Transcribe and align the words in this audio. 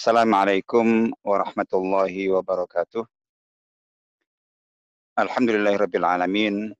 السلام 0.00 0.34
عليكم 0.34 1.12
ورحمة 1.24 1.70
الله 1.74 2.14
وبركاته 2.32 3.04
الحمد 5.18 5.50
لله 5.50 5.76
رب 5.76 5.94
العالمين 5.96 6.72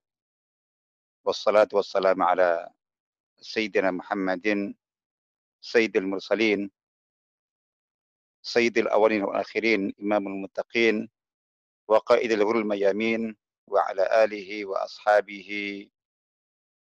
والصلاة 1.25 1.69
والسلام 1.73 2.17
على 2.23 2.69
سيدنا 3.37 3.91
محمد 3.91 4.73
سيد 5.61 5.97
المرسلين 5.97 6.71
سيد 8.41 8.77
الأولين 8.77 9.21
والآخرين 9.23 9.93
إمام 10.01 10.27
المتقين 10.27 11.09
وقائد 11.87 12.31
الغر 12.31 12.57
الميامين 12.59 13.35
وعلى 13.67 14.23
آله 14.23 14.65
وأصحابه 14.65 15.49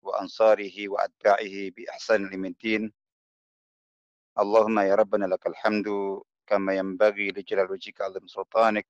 وأنصاره 0.02 0.88
وأتباعه 0.88 1.54
بإحسان 1.76 2.44
الدين 2.44 3.05
اللهم 4.38 4.78
يا 4.78 4.94
ربنا 4.94 5.24
لك 5.26 5.46
الحمد 5.46 5.84
كما 6.46 6.74
ينبغي 6.74 7.28
لجلال 7.30 7.70
وجهك 7.70 8.00
عظيم 8.00 8.26
سلطانك. 8.26 8.86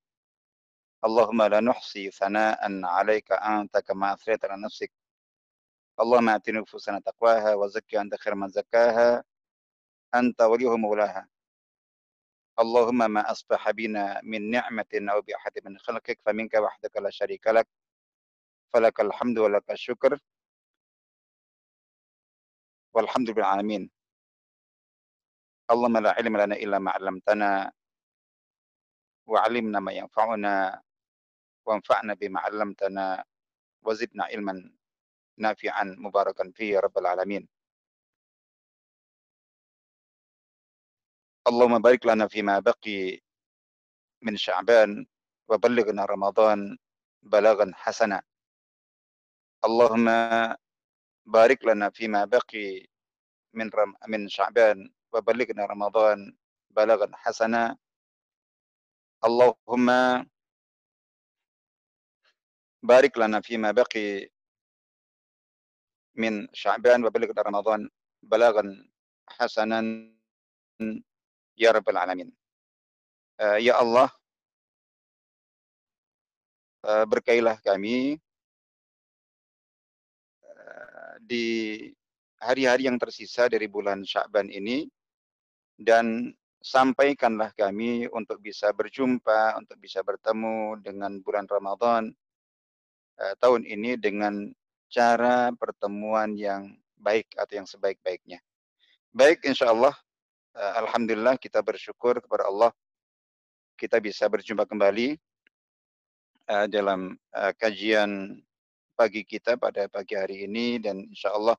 اللهم 1.04 1.42
لا 1.42 1.60
نحصي 1.60 2.10
ثناء 2.10 2.84
عليك 2.84 3.32
أنت 3.32 3.78
كما 3.78 4.12
أثريت 4.14 4.44
على 4.44 4.62
نفسك. 4.62 4.92
اللهم 6.00 6.28
آت 6.28 6.50
نفوسنا 6.50 7.00
تقواها 7.00 7.54
وزكي 7.54 8.00
أنت 8.00 8.14
خير 8.14 8.34
من 8.34 8.48
زكاها. 8.48 9.24
أنت 10.14 10.40
وليه 10.42 10.76
مولاها. 10.76 11.28
اللهم 12.58 13.10
ما 13.10 13.30
أصبح 13.30 13.70
بنا 13.70 14.20
من 14.24 14.50
نعمة 14.50 14.86
أو 14.94 15.20
بأحد 15.22 15.52
من 15.64 15.78
خلقك 15.78 16.20
فمنك 16.26 16.54
وحدك 16.54 16.96
لا 16.96 17.10
شريك 17.10 17.46
لك. 17.46 17.68
فلك 18.72 19.00
الحمد 19.00 19.38
ولك 19.38 19.70
الشكر. 19.70 20.18
والحمد 22.94 23.30
لله 23.30 23.38
العالمين 23.38 23.95
اللهم 25.70 25.96
لا 25.98 26.10
علم 26.12 26.36
لنا 26.36 26.56
إلا 26.56 26.78
ما 26.78 26.90
علمتنا 26.90 27.72
وعلمنا 29.26 29.80
ما 29.80 29.92
ينفعنا 29.92 30.82
وانفعنا 31.66 32.14
بما 32.14 32.40
علمتنا 32.40 33.24
وزدنا 33.82 34.24
علما 34.24 34.70
نافعا 35.38 35.84
مباركا 35.98 36.52
فيه 36.54 36.74
يا 36.74 36.80
رب 36.80 36.98
العالمين. 36.98 37.48
اللهم 41.48 41.82
بارك 41.82 42.06
لنا 42.06 42.28
فيما 42.28 42.58
بقي 42.58 43.20
من 44.22 44.36
شعبان 44.36 45.06
وبلغنا 45.48 46.04
رمضان 46.04 46.78
بلاغا 47.22 47.72
حسنا. 47.74 48.22
اللهم 49.64 50.06
بارك 51.26 51.64
لنا 51.64 51.90
فيما 51.90 52.24
بقي 52.24 52.86
من 53.54 53.70
رم 53.74 53.94
من 54.08 54.28
شعبان 54.28 54.94
وبلغنا 55.13 55.63
رمضان 55.65 56.19
بلغا 56.71 57.07
حسنا 57.13 57.77
اللهم 59.27 59.87
بارك 62.83 63.13
لنا 63.17 63.41
فيما 63.41 63.71
بقي 63.71 64.31
من 66.15 66.47
شعبان 66.53 67.05
وبلغنا 67.05 67.41
رمضان 67.41 67.89
بلاغا 68.23 68.63
حسنا 69.27 69.79
يا 71.57 71.69
رب 71.71 71.89
العالمين 71.89 72.41
uh, 73.41 73.57
ya 73.57 73.81
Allah 73.81 74.09
uh, 76.85 77.05
berkailah 77.09 77.57
kami 77.65 78.21
uh, 80.45 81.13
di 81.25 81.45
hari-hari 82.37 82.85
yang 82.85 83.01
tersisa 83.01 83.49
dari 83.49 83.65
bulan 83.65 84.05
Sya'ban 84.05 84.49
ini 84.53 84.85
dan 85.76 86.32
sampaikanlah 86.64 87.52
kami 87.54 88.10
untuk 88.10 88.42
bisa 88.42 88.72
berjumpa, 88.74 89.54
untuk 89.60 89.78
bisa 89.78 90.02
bertemu 90.02 90.80
dengan 90.82 91.22
bulan 91.22 91.46
Ramadan 91.46 92.10
uh, 93.22 93.34
tahun 93.38 93.62
ini 93.62 93.94
dengan 94.00 94.50
cara 94.90 95.52
pertemuan 95.54 96.34
yang 96.34 96.74
baik 96.98 97.30
atau 97.38 97.62
yang 97.62 97.68
sebaik-baiknya. 97.68 98.40
Baik, 99.14 99.46
insya 99.46 99.70
Allah, 99.70 99.94
uh, 100.56 100.72
Alhamdulillah 100.82 101.36
kita 101.36 101.60
bersyukur 101.60 102.18
kepada 102.18 102.48
Allah 102.48 102.72
kita 103.76 104.00
bisa 104.00 104.24
berjumpa 104.26 104.64
kembali 104.64 105.20
uh, 106.48 106.66
dalam 106.66 107.12
uh, 107.36 107.52
kajian 107.60 108.40
pagi 108.96 109.22
kita 109.28 109.60
pada 109.60 109.84
pagi 109.92 110.16
hari 110.16 110.48
ini 110.48 110.80
dan 110.80 111.04
insya 111.04 111.36
Allah 111.36 111.54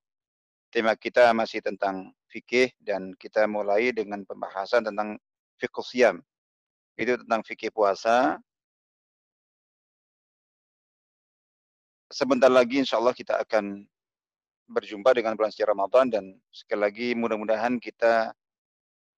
tema 0.73 0.97
kita 0.97 1.29
masih 1.37 1.61
tentang 1.61 2.09
fikih 2.27 2.71
dan 2.83 3.15
kita 3.15 3.47
mulai 3.47 3.91
dengan 3.95 4.23
pembahasan 4.27 4.85
tentang 4.87 5.19
fikih 5.59 5.85
siam. 5.85 6.15
Itu 6.99 7.17
tentang 7.21 7.41
fikih 7.45 7.71
puasa. 7.71 8.37
Sebentar 12.07 12.47
lagi 12.47 12.79
insya 12.79 12.97
Allah 12.99 13.11
kita 13.11 13.35
akan 13.43 13.83
berjumpa 14.67 15.15
dengan 15.15 15.35
bulan 15.35 15.51
suci 15.51 15.63
Ramadan 15.63 16.11
dan 16.11 16.23
sekali 16.51 16.81
lagi 16.83 17.07
mudah-mudahan 17.15 17.79
kita 17.79 18.35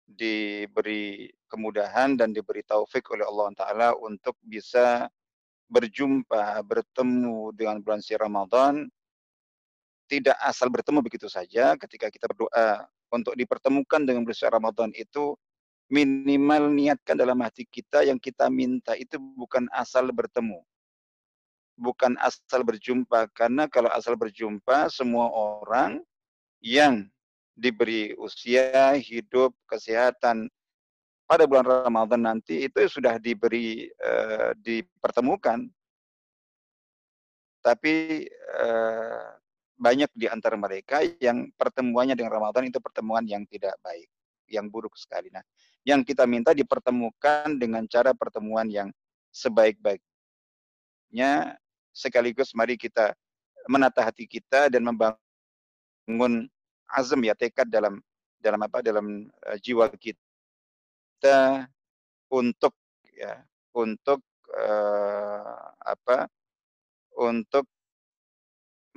diberi 0.08 1.28
kemudahan 1.48 2.16
dan 2.16 2.32
diberi 2.32 2.64
taufik 2.64 3.04
oleh 3.12 3.28
Allah 3.28 3.48
Ta'ala 3.52 3.88
untuk 3.96 4.36
bisa 4.40 5.08
berjumpa, 5.68 6.64
bertemu 6.64 7.52
dengan 7.52 7.80
bulan 7.84 8.00
suci 8.00 8.16
Ramadan 8.16 8.88
tidak 10.08 10.36
asal 10.40 10.72
bertemu 10.72 11.04
begitu 11.04 11.28
saja 11.28 11.76
ketika 11.76 12.08
kita 12.08 12.24
berdoa 12.32 12.88
untuk 13.08 13.34
dipertemukan 13.34 14.04
dengan 14.04 14.24
bulan 14.24 14.50
Ramadan 14.52 14.90
itu 14.96 15.36
minimal 15.88 16.68
niatkan 16.68 17.16
dalam 17.16 17.40
hati 17.40 17.64
kita 17.64 18.04
yang 18.04 18.20
kita 18.20 18.52
minta 18.52 18.92
itu 18.94 19.16
bukan 19.16 19.66
asal 19.72 20.12
bertemu. 20.12 20.60
Bukan 21.78 22.18
asal 22.20 22.66
berjumpa 22.66 23.30
karena 23.32 23.70
kalau 23.70 23.88
asal 23.94 24.18
berjumpa 24.18 24.90
semua 24.92 25.30
orang 25.32 26.02
yang 26.60 27.06
diberi 27.54 28.14
usia, 28.18 28.94
hidup, 28.98 29.54
kesehatan 29.66 30.50
pada 31.28 31.44
bulan 31.44 31.66
Ramadan 31.66 32.24
nanti 32.24 32.66
itu 32.66 32.78
sudah 32.88 33.16
diberi 33.20 33.88
uh, 34.00 34.52
dipertemukan. 34.58 35.68
Tapi 37.60 38.24
uh, 38.58 39.28
banyak 39.78 40.10
di 40.12 40.26
antara 40.26 40.58
mereka 40.58 41.00
yang 41.22 41.54
pertemuannya 41.54 42.18
dengan 42.18 42.34
Ramadan 42.34 42.66
itu 42.66 42.82
pertemuan 42.82 43.22
yang 43.24 43.46
tidak 43.46 43.78
baik, 43.80 44.10
yang 44.50 44.66
buruk 44.66 44.98
sekali. 44.98 45.30
Nah, 45.30 45.46
yang 45.86 46.02
kita 46.02 46.26
minta 46.26 46.50
dipertemukan 46.50 47.54
dengan 47.54 47.86
cara 47.86 48.10
pertemuan 48.10 48.66
yang 48.66 48.90
sebaik-baiknya 49.30 50.02
sekaligus 51.94 52.50
mari 52.58 52.74
kita 52.74 53.14
menata 53.70 54.02
hati 54.02 54.26
kita 54.26 54.66
dan 54.66 54.82
membangun 54.82 56.50
azam 56.90 57.20
ya 57.22 57.38
tekad 57.38 57.70
dalam 57.70 58.02
dalam 58.40 58.58
apa 58.62 58.82
dalam 58.82 59.30
uh, 59.46 59.58
jiwa 59.60 59.90
kita 59.98 61.68
untuk 62.30 62.74
ya 63.14 63.42
untuk 63.74 64.22
uh, 64.54 65.74
apa 65.82 66.26
untuk 67.18 67.66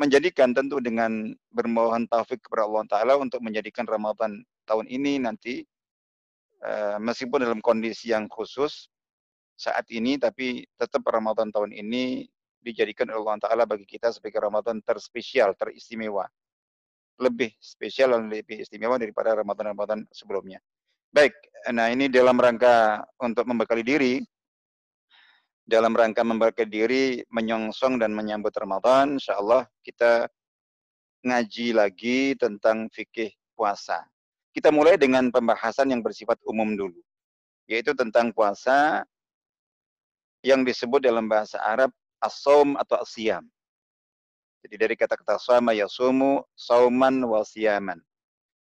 menjadikan 0.01 0.50
tentu 0.57 0.81
dengan 0.81 1.29
bermohon 1.53 2.09
taufik 2.09 2.41
kepada 2.41 2.66
Allah 2.66 2.84
Ta'ala 2.89 3.13
untuk 3.22 3.38
menjadikan 3.45 3.85
Ramadan 3.85 4.41
tahun 4.66 4.89
ini 4.89 5.22
nanti 5.22 5.62
uh, 6.66 6.97
meskipun 6.97 7.45
dalam 7.45 7.62
kondisi 7.62 8.09
yang 8.09 8.25
khusus 8.25 8.89
saat 9.53 9.86
ini 9.94 10.18
tapi 10.18 10.65
tetap 10.74 11.06
Ramadan 11.06 11.53
tahun 11.53 11.69
ini 11.69 12.25
dijadikan 12.65 13.13
oleh 13.13 13.21
Allah 13.21 13.45
Ta'ala 13.45 13.63
bagi 13.69 13.86
kita 13.86 14.09
sebagai 14.09 14.42
Ramadan 14.42 14.81
terspesial, 14.81 15.53
teristimewa. 15.53 16.25
Lebih 17.21 17.54
spesial 17.62 18.18
dan 18.18 18.30
lebih 18.33 18.65
istimewa 18.65 18.97
daripada 18.97 19.38
Ramadan-Ramadan 19.38 20.09
sebelumnya. 20.09 20.57
Baik, 21.13 21.38
nah 21.69 21.92
ini 21.94 22.09
dalam 22.09 22.39
rangka 22.39 23.06
untuk 23.21 23.45
membekali 23.45 23.86
diri 23.86 24.13
dalam 25.71 25.95
rangka 25.95 26.19
memberikan 26.27 26.68
diri 26.68 27.23
menyongsong 27.31 27.95
dan 28.03 28.12
menyambut 28.12 28.51
Ramadan, 28.59 29.15
insya 29.15 29.39
Allah 29.39 29.63
kita 29.88 30.27
ngaji 31.23 31.71
lagi 31.71 32.35
tentang 32.35 32.91
fikih 32.91 33.31
puasa. 33.56 34.03
Kita 34.51 34.68
mulai 34.68 35.00
dengan 35.00 35.31
pembahasan 35.31 35.95
yang 35.95 36.03
bersifat 36.03 36.35
umum 36.44 36.75
dulu, 36.75 37.00
yaitu 37.71 37.95
tentang 37.95 38.35
puasa 38.35 39.07
yang 40.44 40.68
disebut 40.68 41.00
dalam 41.00 41.31
bahasa 41.31 41.56
Arab 41.63 41.95
as-saum 42.19 42.75
atau 42.75 43.00
as-siyam. 43.00 43.47
Jadi 44.68 44.75
dari 44.75 44.95
kata-kata 45.00 45.39
sama 45.39 45.71
yasumu, 45.71 46.44
sauman 46.53 47.23
wa 47.23 47.47
siyaman. 47.47 47.97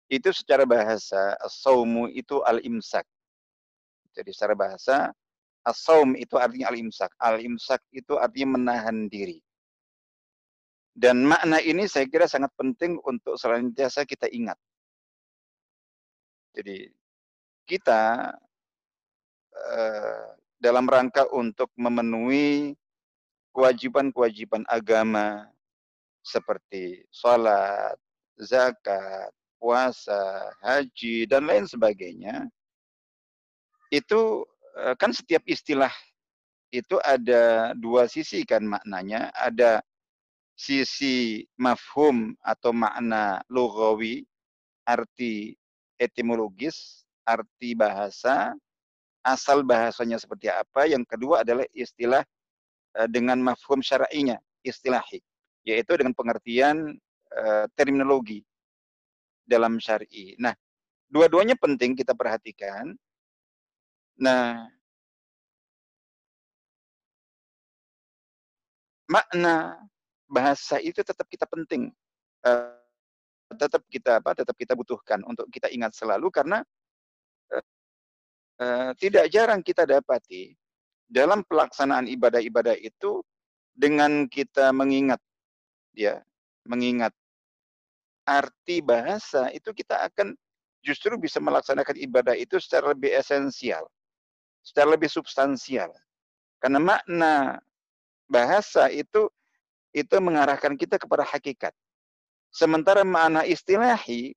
Itu 0.08 0.30
secara 0.30 0.64
bahasa 0.70 1.34
as-saumu 1.42 2.06
itu 2.14 2.40
al-imsak. 2.46 3.04
Jadi 4.14 4.30
secara 4.30 4.54
bahasa 4.54 5.10
As-saum 5.64 6.16
itu 6.20 6.36
artinya 6.36 6.72
al-imsak. 6.72 7.12
Al-imsak 7.20 7.80
itu 7.96 8.20
artinya 8.20 8.60
menahan 8.60 9.08
diri. 9.08 9.40
Dan 10.94 11.26
makna 11.26 11.58
ini 11.64 11.90
saya 11.90 12.06
kira 12.06 12.30
sangat 12.30 12.54
penting 12.54 13.02
untuk 13.02 13.34
selanjutnya 13.40 13.90
kita 13.90 14.30
ingat. 14.30 14.60
Jadi 16.54 16.86
kita 17.66 18.30
eee, 19.56 20.26
dalam 20.62 20.86
rangka 20.86 21.26
untuk 21.34 21.74
memenuhi 21.74 22.78
kewajiban-kewajiban 23.58 24.68
agama 24.70 25.50
seperti 26.22 27.04
sholat, 27.10 27.98
zakat, 28.38 29.30
puasa, 29.58 30.52
haji, 30.60 31.28
dan 31.30 31.48
lain 31.48 31.66
sebagainya, 31.68 32.48
itu, 33.94 34.44
kan 35.00 35.12
setiap 35.14 35.44
istilah 35.48 35.92
itu 36.74 36.98
ada 37.06 37.74
dua 37.78 38.10
sisi 38.10 38.44
kan 38.48 38.66
maknanya, 38.66 39.30
ada 39.38 39.82
sisi 40.58 41.46
mafhum 41.60 42.34
atau 42.46 42.72
makna 42.76 43.42
lughawi, 43.50 44.26
arti 44.88 45.56
etimologis, 46.02 47.06
arti 47.28 47.74
bahasa, 47.78 48.54
asal 49.26 49.64
bahasanya 49.66 50.18
seperti 50.22 50.50
apa, 50.52 50.88
yang 50.90 51.04
kedua 51.08 51.44
adalah 51.46 51.66
istilah, 51.76 52.24
eee, 53.00 53.10
dengan 53.12 53.40
mafhum 53.42 53.82
syar'inya, 53.84 54.38
istilahi, 54.66 55.22
yaitu 55.68 55.96
dengan 56.00 56.14
pengertian, 56.18 56.98
eee, 57.34 57.66
terminologi 57.78 58.44
dalam 59.48 59.76
syar'i. 59.80 60.36
Nah, 60.40 60.56
dua-duanya 61.12 61.56
penting 61.60 61.96
kita 62.00 62.16
perhatikan. 62.16 62.96
Nah. 64.18 64.70
Makna 69.12 69.76
bahasa 70.32 70.80
itu 70.80 71.04
tetap 71.04 71.28
kita 71.28 71.44
penting, 71.44 71.92
eee, 72.48 72.72
tetap 73.60 73.84
kita 73.92 74.20
apa, 74.24 74.34
tetap 74.38 74.56
kita 74.58 74.74
butuhkan 74.78 75.22
untuk 75.28 75.48
kita 75.52 75.68
ingat 75.74 75.94
selalu 75.98 76.30
karena, 76.34 76.64
eee 77.54 77.64
eee, 78.62 78.92
tidak 79.02 79.26
jarang 79.34 79.62
kita 79.66 79.84
dapati 79.90 80.54
dalam 81.10 81.44
pelaksanaan 81.48 82.08
ibadah-ibadah 82.12 82.78
itu 82.80 83.22
dengan 83.76 84.28
kita 84.32 84.72
mengingat 84.76 85.20
ya, 85.98 86.22
mengingat 86.68 87.14
arti 88.28 88.80
bahasa 88.80 89.52
itu 89.52 89.76
kita 89.76 90.00
akan 90.08 90.32
justru 90.80 91.20
bisa 91.20 91.44
melaksanakan 91.44 91.96
ibadah 92.00 92.36
itu 92.40 92.56
secara 92.56 92.96
lebih 92.96 93.12
esensial, 93.12 93.84
secara 94.64 94.96
lebih 94.96 95.12
substansial. 95.12 95.92
Karena 96.64 96.80
makna 96.80 97.60
bahasa 98.32 98.88
itu 98.90 99.28
itu 99.94 100.16
mengarahkan 100.18 100.74
kita 100.74 100.98
kepada 100.98 101.22
hakikat. 101.28 101.76
Sementara 102.50 103.06
makna 103.06 103.46
istilahi, 103.46 104.34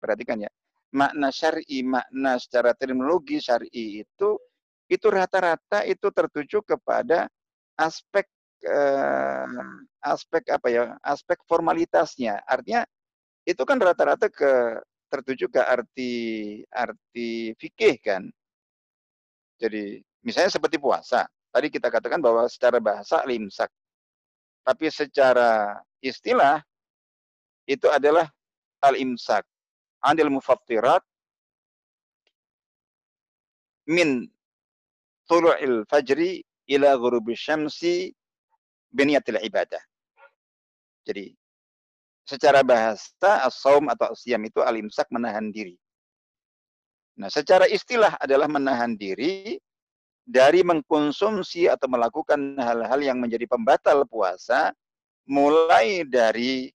perhatikan 0.00 0.40
ya, 0.46 0.50
makna 0.94 1.28
syar'i, 1.34 1.84
makna 1.84 2.38
secara 2.40 2.72
terminologi 2.76 3.40
syar'i 3.42 4.04
itu, 4.06 4.38
itu 4.88 5.06
rata-rata 5.08 5.82
itu 5.84 6.08
tertuju 6.12 6.62
kepada 6.64 7.28
aspek, 7.76 8.24
eee, 8.64 9.64
aspek 10.04 10.44
apa 10.52 10.68
ya, 10.70 10.82
aspek 11.04 11.40
formalitasnya. 11.48 12.40
Artinya 12.46 12.84
itu 13.48 13.62
kan 13.64 13.80
rata-rata 13.80 14.28
ke 14.32 14.80
tertuju 15.12 15.46
ke 15.52 15.60
arti 15.62 16.12
arti 16.72 17.54
fikih 17.60 17.96
kan. 18.02 18.22
Jadi 19.58 20.02
misalnya 20.24 20.50
seperti 20.50 20.76
puasa, 20.80 21.26
tadi 21.54 21.70
kita 21.70 21.88
katakan 21.92 22.18
bahwa 22.18 22.46
secara 22.50 22.82
bahasa 22.82 23.22
al-imsak. 23.22 23.70
Tapi 24.64 24.88
secara 24.88 25.78
istilah 26.00 26.64
itu 27.68 27.86
adalah 27.88 28.28
al-imsak, 28.80 29.44
'anil 30.00 30.32
mufattirat 30.32 31.04
min 33.88 34.28
thulu'il 35.28 35.84
fajri 35.88 36.40
ila 36.72 36.96
ghurubis 36.96 37.40
syamsi 37.40 38.12
biniyatil 38.88 39.40
ibadah. 39.44 39.80
Jadi 41.04 41.36
secara 42.24 42.64
bahasa 42.64 43.44
as-shaum 43.44 43.92
atau 43.92 44.16
as-siyam 44.16 44.40
itu 44.48 44.64
al-imsak 44.64 45.08
menahan 45.12 45.52
diri. 45.52 45.76
Nah, 47.14 47.30
secara 47.30 47.70
istilah 47.70 48.18
adalah 48.18 48.50
menahan 48.50 48.98
diri 48.98 49.54
dari 50.24 50.66
mengkonsumsi 50.66 51.70
atau 51.70 51.86
melakukan 51.86 52.58
hal-hal 52.58 53.00
yang 53.04 53.22
menjadi 53.22 53.46
pembatal 53.46 54.02
puasa 54.08 54.74
mulai 55.30 56.02
dari 56.02 56.72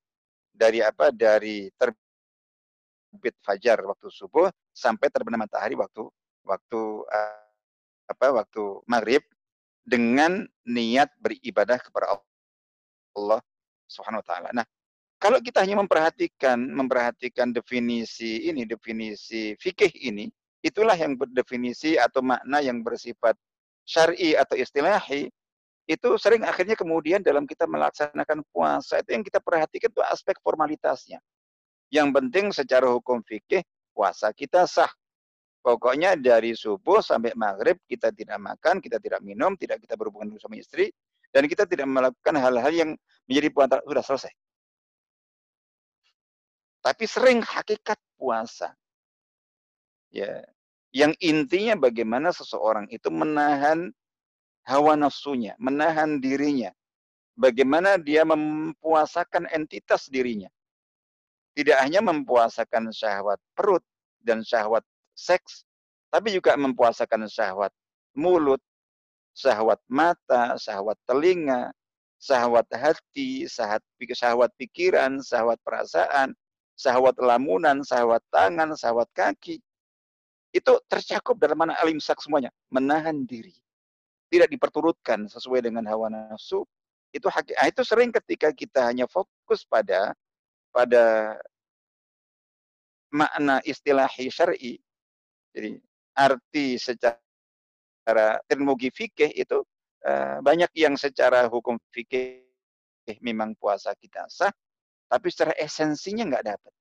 dari 0.55 0.79
apa? 0.79 1.11
Dari 1.11 1.67
terbit 1.75 3.35
fajar 3.43 3.83
waktu 3.83 4.07
subuh 4.07 4.47
sampai 4.71 5.11
terbenam 5.11 5.43
matahari 5.43 5.75
waktu 5.75 6.07
waktu 6.47 6.81
uh, 7.03 7.43
apa? 8.07 8.27
Waktu 8.31 8.85
maghrib 8.87 9.25
dengan 9.83 10.47
niat 10.63 11.11
beribadah 11.19 11.81
kepada 11.83 12.15
Allah 13.17 13.41
Subhanahu 13.89 14.21
wa 14.21 14.27
taala. 14.27 14.49
Nah, 14.53 14.65
kalau 15.19 15.43
kita 15.43 15.59
hanya 15.67 15.75
memperhatikan 15.83 16.55
memperhatikan 16.55 17.51
definisi 17.51 18.47
ini, 18.47 18.63
definisi 18.63 19.51
fikih 19.59 19.91
ini, 19.99 20.31
itulah 20.63 20.95
yang 20.95 21.19
berdefinisi 21.19 21.99
atau 21.99 22.23
makna 22.23 22.63
yang 22.63 22.79
bersifat 22.79 23.35
syar'i 23.83 24.39
atau 24.39 24.55
istilahi, 24.55 25.27
itu 25.89 26.09
sering 26.15 26.47
akhirnya 26.47 26.79
kemudian 26.79 27.19
dalam 27.19 27.43
kita 27.43 27.67
melaksanakan 27.67 28.47
puasa 28.53 29.03
itu 29.03 29.11
yang 29.11 29.25
kita 29.25 29.43
perhatikan 29.43 29.91
itu 29.91 30.03
aspek 30.07 30.39
formalitasnya. 30.39 31.19
Yang 31.91 32.07
penting 32.15 32.45
secara 32.55 32.87
hukum 32.87 33.19
fikih 33.25 33.65
puasa 33.91 34.31
kita 34.31 34.69
sah. 34.69 34.89
Pokoknya 35.59 36.15
dari 36.15 36.55
subuh 36.55 37.03
sampai 37.03 37.35
maghrib 37.35 37.75
kita 37.83 38.15
tidak 38.15 38.39
makan, 38.39 38.79
kita 38.79 38.95
tidak 39.03 39.19
minum, 39.19 39.59
tidak 39.59 39.83
kita 39.83 39.99
berhubungan 39.99 40.31
suami 40.39 40.63
istri, 40.63 40.87
dan 41.35 41.43
kita 41.51 41.67
tidak 41.67 41.83
melakukan 41.83 42.39
hal-hal 42.39 42.71
yang 42.71 42.89
menjadi 43.27 43.49
puasa 43.51 43.83
sudah 43.83 44.05
selesai. 44.05 44.33
Tapi 46.79 47.03
sering 47.05 47.43
hakikat 47.43 47.99
puasa. 48.15 48.71
Ya, 50.09 50.41
yang 50.89 51.13
intinya 51.21 51.77
bagaimana 51.77 52.33
seseorang 52.33 52.89
itu 52.89 53.13
menahan 53.13 53.93
hawa 54.65 54.97
nafsunya, 54.97 55.53
menahan 55.61 56.17
dirinya. 56.17 56.73
Bagaimana 57.39 57.95
dia 57.95 58.27
mempuasakan 58.27 59.47
entitas 59.53 60.09
dirinya. 60.11 60.49
Tidak 61.55 61.77
hanya 61.77 62.03
mempuasakan 62.03 62.91
syahwat 62.91 63.39
perut 63.55 63.83
dan 64.23 64.43
syahwat 64.43 64.83
seks, 65.15 65.63
tapi 66.11 66.35
juga 66.35 66.55
mempuasakan 66.55 67.27
syahwat 67.27 67.71
mulut, 68.15 68.59
syahwat 69.35 69.79
mata, 69.87 70.55
syahwat 70.59 70.99
telinga, 71.07 71.71
syahwat 72.19 72.67
hati, 72.75 73.47
syahwat 73.47 74.51
pikiran, 74.59 75.23
syahwat 75.23 75.59
perasaan, 75.63 76.35
syahwat 76.79 77.19
lamunan, 77.19 77.83
syahwat 77.83 78.23
tangan, 78.31 78.71
syahwat 78.79 79.11
kaki. 79.11 79.59
Itu 80.55 80.79
tercakup 80.87 81.35
dalam 81.35 81.59
mana 81.59 81.75
alimsak 81.83 82.23
semuanya. 82.23 82.49
Menahan 82.71 83.27
diri. 83.27 83.53
Tidak 84.31 84.47
diperturutkan 84.47 85.27
sesuai 85.27 85.67
dengan 85.67 85.83
hawa 85.91 86.07
nafsu. 86.07 86.63
Itu 87.11 87.27
ah, 87.27 87.67
itu 87.67 87.81
sering 87.83 88.15
ketika 88.15 88.55
kita 88.55 88.87
hanya 88.87 89.09
fokus 89.11 89.67
pada 89.67 90.15
pada 90.71 91.35
makna 93.11 93.59
istilahi 93.65 94.29
syar'i. 94.29 94.77
Jadi 95.51 95.81
arti 96.13 96.77
secara 96.77 98.37
terminologi 98.45 98.93
fikih 98.93 99.33
itu 99.33 99.65
uh, 100.05 100.37
banyak 100.45 100.69
yang 100.77 100.93
secara 100.93 101.49
hukum 101.49 101.81
fikih 101.89 102.45
memang 103.25 103.57
puasa 103.57 103.97
kita 103.97 104.29
sah, 104.29 104.53
tapi 105.09 105.27
secara 105.33 105.57
esensinya 105.57 106.23
nggak 106.29 106.45
dapat. 106.55 106.73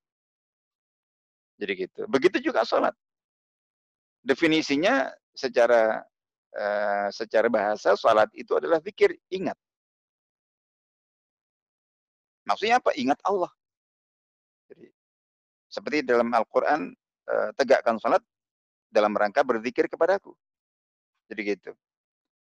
Jadi 1.59 1.73
gitu. 1.75 2.01
Begitu 2.07 2.53
juga 2.53 2.63
sholat. 2.63 2.95
Definisinya 4.23 5.11
secara 5.33 6.05
uh, 6.55 7.09
secara 7.11 7.49
bahasa 7.49 7.97
sholat 7.97 8.29
itu 8.37 8.53
adalah 8.55 8.79
zikir, 8.79 9.17
ingat. 9.33 9.57
Maksudnya 12.47 12.79
apa? 12.79 12.95
Ingat 12.95 13.19
Allah. 13.25 13.51
Jadi, 14.71 14.87
seperti 15.69 15.97
dalam 16.05 16.29
Al-Quran, 16.31 16.93
uh, 17.27 17.51
tegakkan 17.57 17.97
sholat 17.99 18.23
dalam 18.93 19.13
rangka 19.17 19.43
berzikir 19.43 19.89
kepadaku. 19.89 20.37
Jadi 21.29 21.41
gitu. 21.45 21.73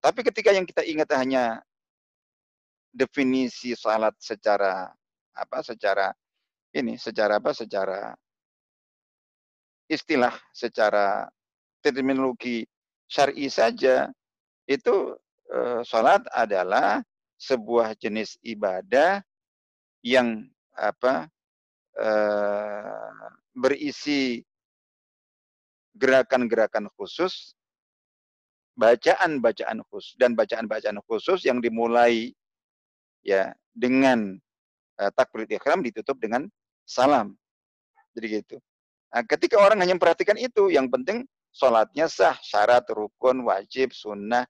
Tapi 0.02 0.20
ketika 0.26 0.50
yang 0.52 0.66
kita 0.66 0.82
ingat 0.84 1.10
hanya 1.16 1.62
definisi 2.94 3.74
salat 3.74 4.14
secara 4.22 4.94
apa 5.34 5.66
secara 5.66 6.14
ini 6.74 6.98
secara 6.98 7.38
apa 7.38 7.54
secara 7.54 8.14
istilah 9.90 10.34
secara 10.54 11.28
terminologi 11.84 12.66
syar'i 13.06 13.52
saja 13.52 14.10
itu 14.66 15.14
e, 15.52 15.84
salat 15.84 16.24
adalah 16.32 17.04
sebuah 17.38 17.94
jenis 18.00 18.40
ibadah 18.42 19.20
yang 20.02 20.48
apa 20.74 21.28
e, 21.94 22.10
berisi 23.54 24.42
gerakan-gerakan 25.94 26.90
khusus 26.98 27.54
bacaan-bacaan 28.74 29.86
khusus 29.94 30.18
dan 30.18 30.34
bacaan-bacaan 30.34 30.98
khusus 31.06 31.46
yang 31.46 31.62
dimulai 31.62 32.34
ya 33.22 33.54
dengan 33.78 34.42
uh, 35.00 35.12
takbiratul 35.14 35.58
ihram 35.58 35.80
ditutup 35.82 36.18
dengan 36.20 36.46
salam. 36.84 37.34
Jadi 38.14 38.28
gitu. 38.42 38.58
Nah, 39.14 39.22
ketika 39.26 39.62
orang 39.62 39.82
hanya 39.82 39.94
memperhatikan 39.98 40.38
itu, 40.38 40.74
yang 40.74 40.90
penting 40.90 41.26
sholatnya 41.54 42.10
sah, 42.10 42.34
syarat, 42.42 42.86
rukun, 42.90 43.46
wajib, 43.46 43.94
sunnah, 43.94 44.46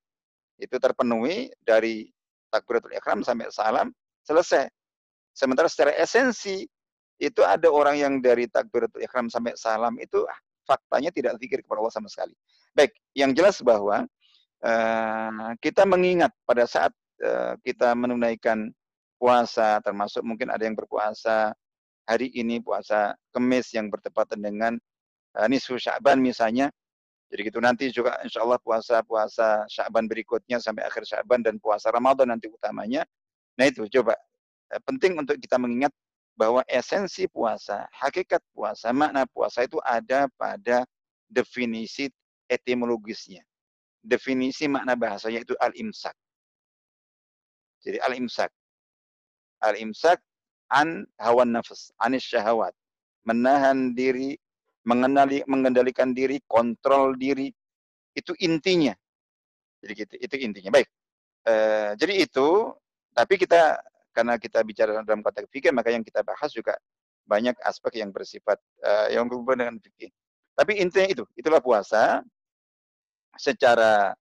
itu 0.56 0.76
terpenuhi 0.80 1.52
dari 1.60 2.08
takbiratul 2.48 2.96
ihram 2.96 3.20
sampai 3.24 3.52
salam, 3.52 3.92
selesai. 4.24 4.72
Sementara 5.36 5.68
secara 5.68 5.92
esensi, 6.00 6.64
itu 7.20 7.42
ada 7.44 7.68
orang 7.68 7.96
yang 8.00 8.14
dari 8.24 8.48
takbiratul 8.48 9.04
ihram 9.04 9.28
sampai 9.28 9.54
salam 9.60 9.96
itu 10.00 10.24
ah, 10.28 10.40
faktanya 10.68 11.12
tidak 11.12 11.36
zikir 11.40 11.60
kepada 11.62 11.84
Allah 11.84 11.94
sama 11.94 12.08
sekali. 12.08 12.34
Baik, 12.74 12.96
yang 13.14 13.36
jelas 13.36 13.62
bahwa 13.62 14.08
uh, 14.66 15.52
kita 15.62 15.86
mengingat 15.86 16.34
pada 16.48 16.66
saat 16.66 16.94
uh, 17.22 17.54
kita 17.62 17.94
menunaikan 17.94 18.72
puasa, 19.24 19.80
termasuk 19.80 20.20
mungkin 20.28 20.52
ada 20.52 20.68
yang 20.68 20.76
berpuasa 20.76 21.56
hari 22.04 22.28
ini 22.36 22.60
puasa 22.60 23.16
kemis 23.32 23.72
yang 23.72 23.88
bertepatan 23.88 24.44
dengan 24.44 24.76
uh, 25.40 25.48
nisfu 25.48 25.80
Sya'ban 25.80 26.20
misalnya. 26.20 26.68
Jadi 27.32 27.48
gitu 27.48 27.64
nanti 27.64 27.88
juga 27.88 28.20
insya 28.20 28.44
Allah 28.44 28.60
puasa-puasa 28.60 29.64
Sya'ban 29.72 30.12
berikutnya 30.12 30.60
sampai 30.60 30.84
akhir 30.84 31.08
Sya'ban 31.08 31.40
dan 31.40 31.56
puasa 31.56 31.88
Ramadan 31.88 32.36
nanti 32.36 32.52
utamanya. 32.52 33.08
Nah 33.56 33.72
itu 33.72 33.88
coba 33.88 34.20
uh, 34.76 34.82
penting 34.84 35.16
untuk 35.16 35.40
kita 35.40 35.56
mengingat 35.56 35.96
bahwa 36.36 36.60
esensi 36.68 37.24
puasa, 37.32 37.88
hakikat 37.96 38.44
puasa, 38.52 38.92
makna 38.92 39.24
puasa 39.32 39.64
itu 39.64 39.80
ada 39.88 40.28
pada 40.36 40.84
definisi 41.32 42.12
etimologisnya. 42.52 43.40
Definisi 44.04 44.68
makna 44.68 45.00
bahasanya 45.00 45.48
itu 45.48 45.56
al-imsak. 45.64 46.12
Jadi 47.88 48.04
al-imsak. 48.04 48.52
Al-imsak 49.64 50.20
an 50.70 51.08
hawan 51.18 51.56
nafas, 51.56 51.96
anis 52.04 52.28
syahwat. 52.28 52.76
Menahan 53.24 53.96
diri, 53.96 54.36
mengenali, 54.84 55.40
mengendalikan 55.48 56.12
diri, 56.12 56.44
kontrol 56.44 57.16
diri. 57.16 57.48
Itu 58.12 58.36
intinya. 58.44 58.92
Jadi 59.80 59.94
gitu, 59.96 60.14
itu 60.20 60.36
intinya. 60.44 60.70
Baik. 60.76 60.92
E, 61.48 61.54
jadi 61.96 62.14
itu, 62.28 62.76
tapi 63.16 63.40
kita 63.40 63.80
karena 64.14 64.38
kita 64.38 64.62
bicara 64.62 65.02
dalam 65.02 65.26
konteks 65.26 65.50
fikih, 65.50 65.74
maka 65.74 65.90
yang 65.90 66.06
kita 66.06 66.22
bahas 66.22 66.54
juga 66.54 66.78
banyak 67.26 67.58
aspek 67.66 68.04
yang 68.04 68.14
bersifat 68.14 68.62
uh, 68.86 69.08
yang 69.10 69.26
berhubungan 69.26 69.68
dengan 69.68 69.78
fikih. 69.82 70.12
Tapi 70.54 70.78
intinya 70.78 71.10
itu, 71.10 71.24
itulah 71.34 71.60
puasa 71.64 72.22
secara 73.34 74.14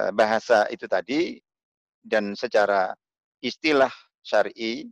uh, 0.00 0.12
bahasa 0.16 0.64
itu 0.72 0.88
tadi 0.88 1.36
dan 2.00 2.32
secara 2.32 2.96
istilah 3.44 3.92
syar'i 4.20 4.88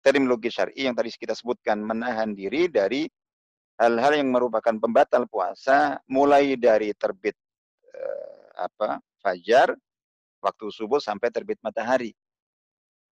terminologi 0.00 0.48
syar'i 0.52 0.86
yang 0.86 0.94
tadi 0.94 1.10
kita 1.12 1.34
sebutkan 1.34 1.82
menahan 1.82 2.32
diri 2.32 2.70
dari 2.70 3.10
hal-hal 3.76 4.16
yang 4.16 4.32
merupakan 4.32 4.72
pembatal 4.78 5.28
puasa 5.28 6.00
mulai 6.08 6.56
dari 6.56 6.94
terbit 6.96 7.36
eh, 7.92 8.46
apa 8.56 9.02
fajar 9.20 9.74
waktu 10.40 10.66
subuh 10.70 11.02
sampai 11.02 11.28
terbit 11.28 11.60
matahari 11.60 12.14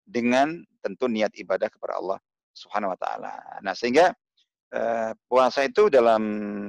dengan 0.04 0.60
tentu 0.82 1.06
niat 1.06 1.30
ibadah 1.38 1.70
kepada 1.70 2.02
Allah 2.02 2.18
Subhanahu 2.50 2.92
wa 2.92 2.98
taala. 2.98 3.34
Nah, 3.62 3.72
sehingga 3.72 4.10
eh, 4.74 5.12
puasa 5.30 5.64
itu 5.64 5.86
dalam 5.86 6.22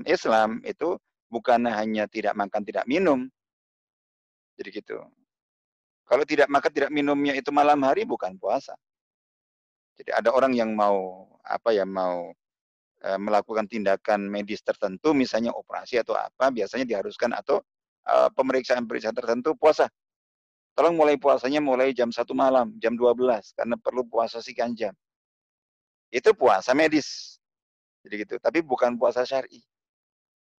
Islam 0.05 0.61
itu 0.61 0.95
bukan 1.31 1.65
hanya 1.65 2.05
tidak 2.05 2.37
makan 2.37 2.61
tidak 2.61 2.85
minum. 2.85 3.25
Jadi 4.59 4.69
gitu. 4.77 5.01
Kalau 6.11 6.27
tidak 6.27 6.51
makan 6.51 6.71
tidak 6.75 6.91
minumnya 6.91 7.31
itu 7.39 7.55
malam 7.55 7.79
hari 7.87 8.03
bukan 8.03 8.35
puasa. 8.35 8.75
Jadi 9.95 10.11
ada 10.11 10.35
orang 10.35 10.51
yang 10.51 10.75
mau 10.75 11.23
apa 11.39 11.71
ya 11.71 11.87
mau 11.87 12.35
e, 12.99 13.09
melakukan 13.15 13.63
tindakan 13.63 14.27
medis 14.27 14.59
tertentu, 14.59 15.15
misalnya 15.15 15.55
operasi 15.55 16.03
atau 16.03 16.19
apa, 16.19 16.51
biasanya 16.51 16.83
diharuskan 16.83 17.31
atau 17.31 17.63
e, 18.03 18.27
pemeriksaan-pemeriksaan 18.35 19.15
tertentu 19.15 19.55
puasa. 19.55 19.87
Tolong 20.75 20.99
mulai 20.99 21.15
puasanya 21.15 21.63
mulai 21.63 21.95
jam 21.95 22.11
satu 22.11 22.35
malam, 22.35 22.75
jam 22.75 22.91
12 22.91 23.55
karena 23.55 23.79
perlu 23.79 24.03
puasa 24.03 24.43
sekian 24.43 24.75
jam. 24.75 24.91
Itu 26.11 26.35
puasa 26.35 26.75
medis. 26.75 27.39
Jadi 28.03 28.27
gitu, 28.27 28.35
tapi 28.43 28.59
bukan 28.59 28.99
puasa 28.99 29.23
syar'i. 29.23 29.63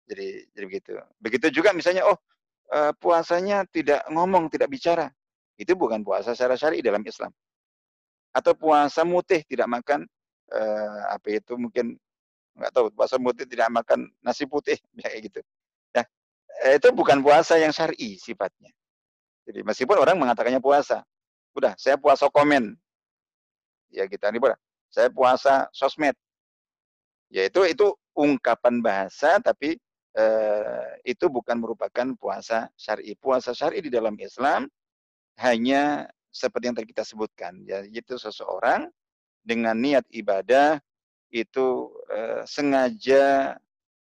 Jadi 0.09 0.49
jadi 0.56 0.64
begitu. 0.64 0.90
Begitu 1.21 1.47
juga 1.61 1.76
misalnya 1.76 2.09
oh 2.09 2.16
e, 2.73 2.97
puasanya 2.97 3.68
tidak 3.68 4.00
ngomong, 4.09 4.49
tidak 4.49 4.73
bicara. 4.73 5.12
Itu 5.62 5.78
bukan 5.78 6.02
puasa 6.02 6.35
secara 6.35 6.59
syar'i 6.59 6.83
dalam 6.83 7.07
Islam 7.07 7.31
atau 8.33 8.57
puasa 8.57 9.04
mutih 9.04 9.45
tidak 9.45 9.69
makan 9.69 10.09
eh, 10.50 11.00
apa 11.12 11.26
itu 11.37 11.54
mungkin 11.61 12.00
nggak 12.57 12.71
tahu 12.73 12.88
puasa 12.92 13.21
mutih 13.21 13.45
tidak 13.45 13.69
makan 13.69 14.09
nasi 14.25 14.49
putih 14.49 14.76
kayak 15.00 15.31
gitu. 15.31 15.40
Ya, 15.92 16.04
itu 16.76 16.88
bukan 16.92 17.21
puasa 17.21 17.61
yang 17.61 17.71
syar'i 17.71 18.16
sifatnya. 18.21 18.73
Jadi 19.49 19.61
meskipun 19.66 19.99
orang 19.99 20.16
mengatakannya 20.16 20.62
puasa, 20.62 21.02
udah 21.59 21.75
saya 21.75 21.99
puasa 21.99 22.31
komen, 22.31 22.78
ya 23.90 24.07
kita 24.07 24.31
ini 24.31 24.38
saya 24.92 25.11
puasa 25.11 25.66
sosmed, 25.75 26.14
ya 27.33 27.49
itu 27.49 27.66
itu 27.66 27.90
ungkapan 28.14 28.78
bahasa 28.85 29.40
tapi 29.42 29.75
eh, 30.14 30.88
itu 31.02 31.26
bukan 31.26 31.59
merupakan 31.59 32.07
puasa 32.16 32.69
syar'i. 32.76 33.16
Puasa 33.19 33.57
syar'i 33.57 33.83
di 33.83 33.90
dalam 33.90 34.14
Islam 34.21 34.69
hanya 35.40 36.08
seperti 36.32 36.72
yang 36.72 36.76
tadi 36.76 36.88
kita 36.88 37.04
sebutkan, 37.04 37.60
ya, 37.68 37.84
yaitu 37.84 38.16
seseorang 38.16 38.88
dengan 39.44 39.76
niat 39.76 40.08
ibadah 40.08 40.80
itu 41.32 41.92
eh, 42.08 42.42
sengaja 42.48 43.56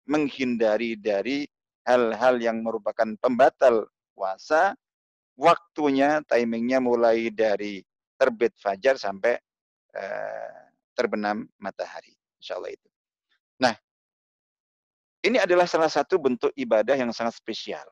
menghindari 0.07 0.99
dari 0.99 1.47
hal-hal 1.83 2.39
yang 2.39 2.63
merupakan 2.63 3.15
pembatal 3.19 3.87
puasa, 4.15 4.75
waktunya, 5.35 6.23
timingnya 6.27 6.79
mulai 6.79 7.27
dari 7.31 7.83
terbit 8.15 8.55
fajar 8.59 8.95
sampai 8.95 9.35
eh, 9.95 10.59
terbenam 10.95 11.43
matahari. 11.59 12.15
Insya 12.39 12.59
Allah 12.59 12.71
itu. 12.75 12.89
Nah, 13.59 13.75
ini 15.23 15.39
adalah 15.39 15.67
salah 15.67 15.91
satu 15.91 16.19
bentuk 16.19 16.51
ibadah 16.55 16.95
yang 16.99 17.11
sangat 17.15 17.35
spesial 17.39 17.87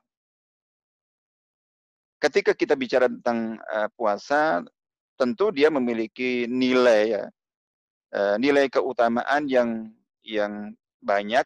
ketika 2.21 2.53
kita 2.53 2.77
bicara 2.77 3.09
tentang 3.09 3.57
uh, 3.73 3.89
puasa, 3.97 4.61
tentu 5.17 5.49
dia 5.49 5.73
memiliki 5.73 6.45
nilai 6.45 7.17
ya, 7.17 7.23
uh, 8.13 8.35
nilai 8.37 8.69
keutamaan 8.69 9.49
yang 9.49 9.89
yang 10.21 10.77
banyak. 11.01 11.43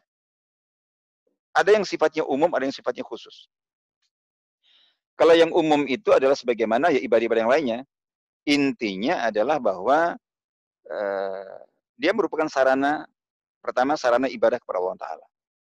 Ada 1.56 1.72
yang 1.72 1.88
sifatnya 1.88 2.28
umum, 2.28 2.52
ada 2.52 2.68
yang 2.68 2.76
sifatnya 2.76 3.00
khusus. 3.00 3.48
Kalau 5.16 5.32
yang 5.32 5.48
umum 5.56 5.88
itu 5.88 6.12
adalah 6.12 6.36
sebagaimana 6.36 6.92
ya 6.92 7.00
ibadah-ibadah 7.00 7.42
yang 7.48 7.52
lainnya. 7.52 7.80
Intinya 8.46 9.26
adalah 9.26 9.58
bahwa 9.58 10.14
uh, 10.86 11.58
dia 11.96 12.12
merupakan 12.12 12.46
sarana 12.46 13.08
pertama 13.64 13.96
sarana 13.96 14.28
ibadah 14.28 14.60
kepada 14.60 14.78
Allah 14.78 15.00
Taala. 15.00 15.26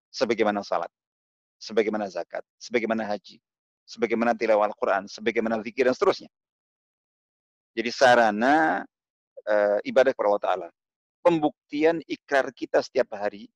Sebagaimana 0.09 0.65
salat, 0.65 0.89
sebagaimana 1.61 2.09
zakat, 2.09 2.41
sebagaimana 2.57 3.05
haji, 3.05 3.37
sebagaimana 3.87 4.35
tilawah 4.35 4.67
Al-Quran, 4.67 5.07
sebagaimana 5.07 5.63
zikir 5.63 5.87
dan 5.87 5.95
seterusnya. 5.95 6.27
Jadi 7.71 7.89
sarana 7.95 8.83
e, 9.47 9.55
ibadah 9.87 10.11
kepada 10.11 10.27
Allah 10.27 10.43
Ta'ala. 10.43 10.67
Pembuktian 11.23 12.03
ikrar 12.03 12.51
kita 12.51 12.83
setiap 12.83 13.15
hari. 13.15 13.47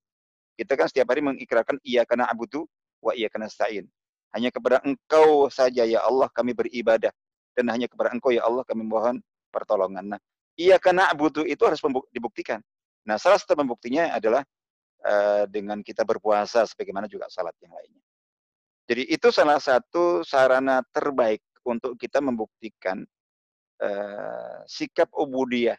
Kita 0.56 0.80
kan 0.80 0.88
setiap 0.88 1.12
hari 1.12 1.20
mengikrarkan 1.20 1.78
iya 1.84 2.08
karena 2.08 2.32
abudu 2.32 2.64
wa 3.04 3.12
iya 3.12 3.28
karena 3.28 3.52
sa'in. 3.52 3.84
Hanya 4.32 4.48
kepada 4.54 4.80
engkau 4.88 5.52
saja 5.52 5.84
ya 5.84 6.00
Allah 6.08 6.32
kami 6.32 6.56
beribadah. 6.56 7.12
Dan 7.52 7.68
hanya 7.68 7.92
kepada 7.92 8.16
engkau 8.16 8.32
ya 8.32 8.48
Allah 8.48 8.64
kami 8.64 8.88
mohon 8.88 9.20
pertolongan. 9.52 10.16
Nah, 10.16 10.20
iya 10.56 10.80
karena 10.80 11.12
abudu 11.12 11.44
itu 11.44 11.60
harus 11.68 11.84
dibuktikan. 12.16 12.64
Nah, 13.04 13.20
salah 13.20 13.36
satu 13.36 13.58
pembuktinya 13.58 14.14
adalah 14.16 14.46
uh, 15.04 15.44
dengan 15.50 15.82
kita 15.82 16.06
berpuasa 16.06 16.64
sebagaimana 16.70 17.10
juga 17.10 17.28
salat 17.28 17.58
yang 17.60 17.74
lainnya. 17.74 18.04
Jadi 18.90 19.08
itu 19.08 19.28
salah 19.30 19.62
satu 19.62 20.26
sarana 20.26 20.82
terbaik 20.90 21.42
untuk 21.64 21.96
kita 21.96 22.20
membuktikan 22.20 23.06
uh, 23.82 24.60
sikap 24.66 25.08
ubudiyah 25.14 25.78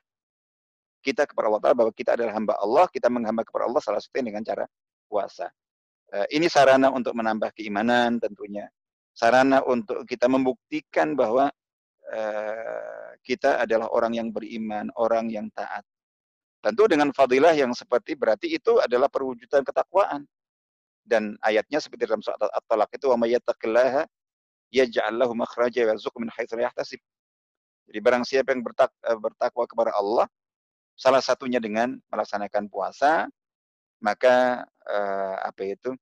kita 1.02 1.26
kepada 1.26 1.50
Allah 1.50 1.62
Ta'ala 1.62 1.76
bahwa 1.82 1.92
kita 1.92 2.14
adalah 2.14 2.32
hamba 2.38 2.54
Allah, 2.62 2.86
kita 2.86 3.10
menghamba 3.10 3.42
kepada 3.42 3.66
Allah 3.66 3.82
salah 3.82 3.98
satunya 3.98 4.30
dengan 4.32 4.46
cara 4.46 4.64
puasa. 5.10 5.50
Uh, 6.14 6.26
ini 6.30 6.46
sarana 6.46 6.94
untuk 6.94 7.12
menambah 7.18 7.50
keimanan 7.58 8.22
tentunya. 8.22 8.70
Sarana 9.12 9.60
untuk 9.66 10.06
kita 10.06 10.30
membuktikan 10.30 11.18
bahwa 11.18 11.50
uh, 12.08 13.10
kita 13.26 13.60
adalah 13.60 13.90
orang 13.92 14.14
yang 14.16 14.28
beriman, 14.30 14.88
orang 14.96 15.28
yang 15.28 15.50
taat. 15.52 15.82
Tentu 16.62 16.86
dengan 16.86 17.10
fadilah 17.10 17.52
yang 17.58 17.74
seperti 17.74 18.14
berarti 18.14 18.54
itu 18.54 18.78
adalah 18.78 19.10
perwujudan 19.10 19.66
ketakwaan 19.66 20.22
dan 21.02 21.34
ayatnya 21.42 21.82
seperti 21.82 22.06
dalam 22.06 22.22
surat 22.22 22.38
At-Talaq 22.38 22.90
itu 22.94 23.10
wa 23.10 23.16
may 23.18 23.34
yattaqillaha 23.34 24.06
yaj'al 24.72 25.14
lahu 25.18 25.36
makhraja 25.36 25.84
wa 25.84 26.18
min 26.22 26.30
haitsu 26.32 26.56
la 26.56 26.70
yahtasib. 26.70 27.00
Jadi 27.90 27.98
barang 27.98 28.24
siapa 28.24 28.54
yang 28.54 28.62
bertak, 28.64 28.90
eh, 29.04 29.18
bertakwa 29.18 29.64
kepada 29.68 29.92
Allah, 29.92 30.26
salah 30.96 31.20
satunya 31.20 31.58
dengan 31.58 31.98
melaksanakan 32.08 32.70
puasa, 32.70 33.26
maka 34.02 34.66
uh, 34.90 35.36
apa 35.46 35.62
itu? 35.62 35.94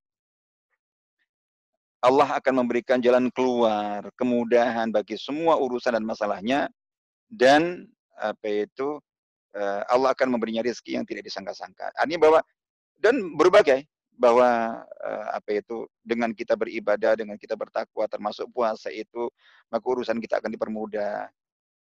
Allah 2.00 2.40
akan 2.40 2.64
memberikan 2.64 2.96
jalan 2.96 3.28
keluar, 3.28 4.00
kemudahan 4.16 4.88
bagi 4.88 5.20
semua 5.20 5.60
urusan 5.60 5.92
dan 5.92 6.04
masalahnya 6.08 6.72
dan 7.28 7.84
apa 8.16 8.64
itu 8.64 8.96
uh, 9.52 9.82
Allah 9.84 10.16
akan 10.16 10.32
memberinya 10.32 10.64
rezeki 10.64 10.96
yang 10.96 11.04
tidak 11.04 11.28
disangka-sangka. 11.28 11.92
Artinya 11.92 12.20
bahwa 12.24 12.40
dan 12.96 13.20
berbagai 13.36 13.84
bahwa 14.20 14.84
uh, 14.84 15.26
apa 15.32 15.64
itu 15.64 15.88
dengan 16.04 16.36
kita 16.36 16.52
beribadah, 16.52 17.16
dengan 17.16 17.40
kita 17.40 17.56
bertakwa 17.56 18.04
termasuk 18.04 18.52
puasa 18.52 18.92
itu 18.92 19.32
maka 19.72 19.80
urusan 19.80 20.20
kita 20.20 20.44
akan 20.44 20.52
dipermudah. 20.52 21.32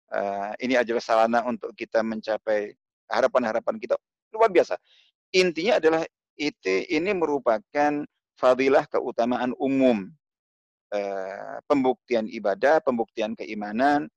Uh, 0.10 0.56
ini 0.64 0.80
adalah 0.80 1.04
sarana 1.04 1.44
untuk 1.44 1.76
kita 1.76 2.00
mencapai 2.00 2.72
harapan-harapan 3.12 3.76
kita 3.76 4.00
luar 4.32 4.48
biasa. 4.48 4.80
Intinya 5.36 5.84
adalah 5.84 6.08
itu 6.40 6.88
ini 6.88 7.12
merupakan 7.12 8.08
fadilah 8.40 8.88
keutamaan 8.88 9.52
umum. 9.60 10.08
Uh, 10.90 11.62
pembuktian 11.70 12.26
ibadah, 12.26 12.82
pembuktian 12.82 13.38
keimanan, 13.38 14.10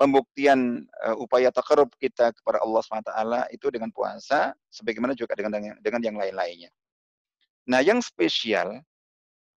pembuktian 0.00 0.88
uh, 1.04 1.12
upaya 1.20 1.52
takarub 1.52 1.92
kita 2.00 2.32
kepada 2.32 2.64
Allah 2.64 2.80
SWT 2.80 3.12
itu 3.52 3.66
dengan 3.68 3.92
puasa, 3.92 4.56
sebagaimana 4.72 5.12
juga 5.12 5.36
dengan 5.36 5.76
dengan 5.84 6.00
yang 6.00 6.16
lain-lainnya. 6.16 6.72
Nah, 7.64 7.80
yang 7.80 8.04
spesial 8.04 8.84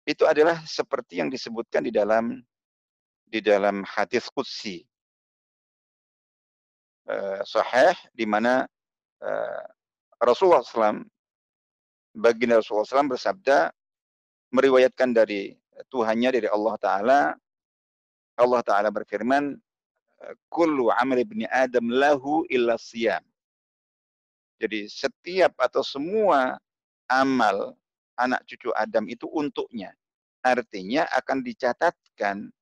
itu 0.04 0.28
adalah 0.28 0.60
seperti 0.68 1.24
yang 1.24 1.32
disebutkan 1.32 1.88
di 1.88 1.92
dalam 1.92 2.44
di 3.24 3.40
dalam 3.40 3.80
hadis 3.88 4.28
qudsi. 4.28 4.84
Uh, 7.04 7.40
sahih 7.44 7.92
di 8.16 8.24
mana 8.24 8.64
uh, 9.20 9.64
Rasulullah 10.24 10.64
SAW 10.64 11.04
baginda 12.16 12.64
Rasulullah 12.64 12.88
SAW 12.88 13.12
bersabda 13.12 13.68
meriwayatkan 14.48 15.12
dari 15.12 15.52
Tuhannya 15.92 16.32
dari 16.32 16.48
Allah 16.48 16.74
Taala 16.80 17.20
Allah 18.40 18.60
Taala 18.64 18.88
berfirman 18.88 19.52
kullu 20.48 20.88
amal 20.96 21.20
ibni 21.20 21.44
Adam 21.50 21.90
lahu 21.90 22.46
illa 22.48 22.80
siyam. 22.80 23.22
Jadi 24.56 24.88
setiap 24.88 25.52
atau 25.60 25.82
semua 25.84 26.56
amal 27.10 27.74
anak 28.18 28.46
cucu 28.46 28.70
Adam 28.74 29.06
itu 29.10 29.26
untuknya. 29.30 29.94
Artinya 30.44 31.08
akan 31.08 31.40
dicatatkan 31.40 32.52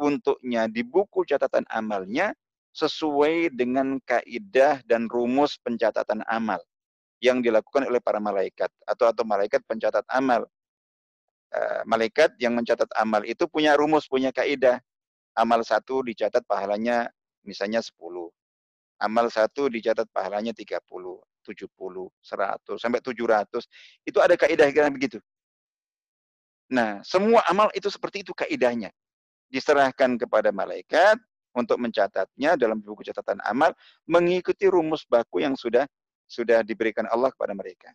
untuknya 0.00 0.64
di 0.66 0.80
buku 0.80 1.28
catatan 1.28 1.68
amalnya 1.68 2.32
sesuai 2.72 3.52
dengan 3.52 4.00
kaidah 4.06 4.80
dan 4.88 5.10
rumus 5.10 5.60
pencatatan 5.60 6.24
amal 6.24 6.62
yang 7.20 7.44
dilakukan 7.44 7.84
oleh 7.84 8.00
para 8.00 8.16
malaikat 8.16 8.72
atau 8.88 9.12
atau 9.12 9.22
malaikat 9.28 9.60
pencatat 9.68 10.06
amal. 10.08 10.48
Uh, 11.50 11.82
malaikat 11.82 12.32
yang 12.38 12.54
mencatat 12.54 12.86
amal 12.94 13.26
itu 13.26 13.44
punya 13.50 13.76
rumus, 13.76 14.06
punya 14.08 14.32
kaidah. 14.32 14.80
Amal 15.36 15.62
satu 15.62 16.02
dicatat 16.02 16.42
pahalanya 16.46 17.10
misalnya 17.44 17.84
10. 17.84 17.94
Amal 19.00 19.32
satu 19.32 19.66
dicatat 19.68 20.06
pahalanya 20.12 20.52
30, 20.52 20.80
70, 21.42 21.66
100, 22.20 22.78
sampai 22.80 23.00
700. 23.00 23.66
Itu 24.06 24.18
ada 24.20 24.36
kaidah 24.36 24.68
begitu. 24.92 25.18
Nah, 26.70 27.02
semua 27.02 27.42
amal 27.50 27.66
itu 27.74 27.90
seperti 27.90 28.22
itu 28.22 28.30
kaidahnya. 28.30 28.94
Diserahkan 29.50 30.14
kepada 30.14 30.54
malaikat 30.54 31.18
untuk 31.50 31.82
mencatatnya 31.82 32.54
dalam 32.54 32.78
buku 32.78 33.02
catatan 33.02 33.42
amal 33.42 33.74
mengikuti 34.06 34.70
rumus 34.70 35.02
baku 35.02 35.42
yang 35.42 35.58
sudah 35.58 35.82
sudah 36.30 36.62
diberikan 36.62 37.10
Allah 37.10 37.34
kepada 37.34 37.50
mereka. 37.50 37.90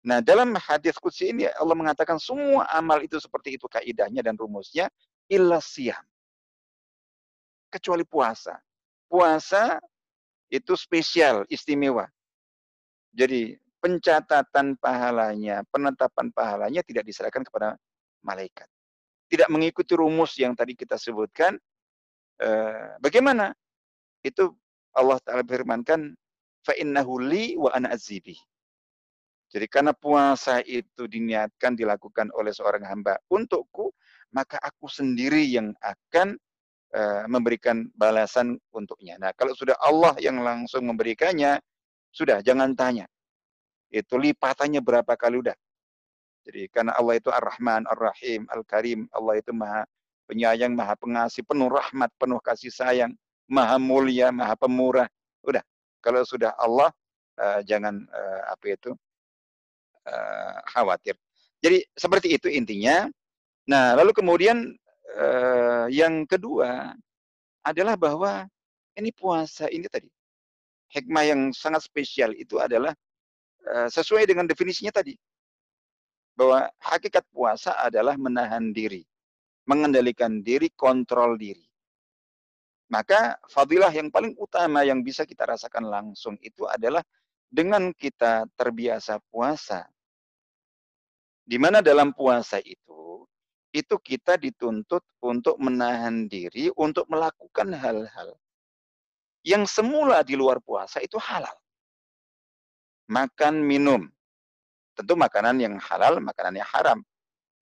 Nah, 0.00 0.24
dalam 0.24 0.56
hadis 0.56 0.96
kudsi 0.96 1.28
ini 1.28 1.44
Allah 1.60 1.76
mengatakan 1.76 2.16
semua 2.16 2.64
amal 2.72 3.04
itu 3.04 3.20
seperti 3.20 3.60
itu 3.60 3.68
kaidahnya 3.68 4.24
dan 4.24 4.32
rumusnya 4.32 4.88
illa 5.28 5.60
siyam. 5.60 6.00
Kecuali 7.68 8.08
puasa. 8.08 8.56
Puasa 9.12 9.76
itu 10.48 10.72
spesial, 10.72 11.44
istimewa. 11.52 12.08
Jadi 13.10 13.58
pencatatan 13.80 14.76
pahalanya, 14.76 15.64
penetapan 15.72 16.30
pahalanya 16.30 16.84
tidak 16.84 17.08
diserahkan 17.08 17.42
kepada 17.42 17.74
malaikat. 18.22 18.68
Tidak 19.30 19.48
mengikuti 19.48 19.94
rumus 19.94 20.36
yang 20.36 20.54
tadi 20.54 20.74
kita 20.74 20.98
sebutkan. 20.98 21.56
Eh, 22.40 22.88
bagaimana? 22.98 23.54
Itu 24.20 24.52
Allah 24.94 25.18
Ta'ala 25.22 25.46
firmankan, 25.46 26.12
li 27.24 27.56
wa 27.56 27.70
ana 27.72 27.94
azibi. 27.94 28.36
Jadi 29.50 29.66
karena 29.66 29.90
puasa 29.90 30.62
itu 30.62 31.10
diniatkan 31.10 31.74
dilakukan 31.74 32.30
oleh 32.38 32.54
seorang 32.54 32.86
hamba 32.86 33.18
untukku, 33.26 33.90
maka 34.30 34.62
aku 34.62 34.86
sendiri 34.86 35.42
yang 35.42 35.74
akan 35.82 36.38
uh, 36.94 37.26
memberikan 37.26 37.90
balasan 37.98 38.62
untuknya. 38.70 39.18
Nah, 39.18 39.34
kalau 39.34 39.50
sudah 39.58 39.74
Allah 39.82 40.14
yang 40.22 40.38
langsung 40.38 40.86
memberikannya, 40.86 41.58
sudah 42.10 42.42
jangan 42.42 42.74
tanya. 42.74 43.06
Itu 43.90 44.18
lipatannya 44.18 44.78
berapa 44.78 45.18
kali 45.18 45.42
udah. 45.42 45.56
Jadi 46.46 46.70
karena 46.70 46.94
Allah 46.94 47.18
itu 47.18 47.28
Ar-Rahman, 47.28 47.84
Ar-Rahim, 47.90 48.46
Al-Karim, 48.48 49.10
Allah 49.10 49.42
itu 49.42 49.50
Maha 49.50 49.82
penyayang, 50.30 50.72
Maha 50.72 50.94
pengasih, 50.94 51.42
penuh 51.42 51.66
rahmat, 51.66 52.08
penuh 52.16 52.38
kasih 52.38 52.70
sayang, 52.70 53.12
Maha 53.50 53.76
mulia, 53.82 54.30
Maha 54.30 54.54
pemurah. 54.54 55.10
Udah, 55.42 55.60
kalau 56.00 56.22
sudah 56.22 56.54
Allah 56.56 56.94
uh, 57.36 57.60
jangan 57.66 58.06
uh, 58.08 58.42
apa 58.52 58.64
itu 58.72 58.90
uh, 60.06 60.56
khawatir. 60.70 61.18
Jadi 61.60 61.84
seperti 61.92 62.34
itu 62.38 62.48
intinya. 62.48 63.10
Nah, 63.68 63.94
lalu 63.94 64.10
kemudian 64.16 64.74
yang 65.90 66.22
kedua 66.22 66.94
adalah 67.66 67.98
bahwa 67.98 68.46
ini 68.94 69.10
puasa 69.10 69.66
ini 69.66 69.90
tadi 69.90 70.06
hikmah 70.90 71.24
yang 71.26 71.40
sangat 71.54 71.86
spesial 71.86 72.34
itu 72.34 72.58
adalah 72.58 72.92
uh, 73.70 73.88
sesuai 73.88 74.26
dengan 74.26 74.44
definisinya 74.46 74.90
tadi 74.90 75.14
bahwa 76.34 76.66
hakikat 76.80 77.24
puasa 77.30 77.76
adalah 77.78 78.16
menahan 78.16 78.72
diri, 78.72 79.04
mengendalikan 79.68 80.40
diri, 80.40 80.72
kontrol 80.72 81.36
diri. 81.36 81.66
Maka 82.90 83.38
fadilah 83.46 83.92
yang 83.94 84.10
paling 84.10 84.34
utama 84.34 84.82
yang 84.82 85.04
bisa 85.06 85.22
kita 85.22 85.46
rasakan 85.46 85.86
langsung 85.86 86.34
itu 86.42 86.66
adalah 86.66 87.04
dengan 87.46 87.94
kita 87.94 88.50
terbiasa 88.58 89.22
puasa. 89.30 89.86
Di 91.46 91.58
mana 91.58 91.82
dalam 91.82 92.10
puasa 92.14 92.58
itu, 92.62 93.26
itu 93.70 93.94
kita 94.02 94.34
dituntut 94.34 95.06
untuk 95.22 95.54
menahan 95.62 96.26
diri 96.26 96.70
untuk 96.74 97.06
melakukan 97.06 97.70
hal-hal 97.74 98.34
yang 99.46 99.64
semula 99.64 100.20
di 100.24 100.36
luar 100.36 100.60
puasa 100.60 101.00
itu 101.00 101.16
halal. 101.16 101.52
Makan, 103.10 103.60
minum. 103.64 104.06
Tentu 104.94 105.14
makanan 105.16 105.58
yang 105.58 105.74
halal, 105.80 106.20
makanan 106.20 106.60
yang 106.60 106.68
haram. 106.70 106.98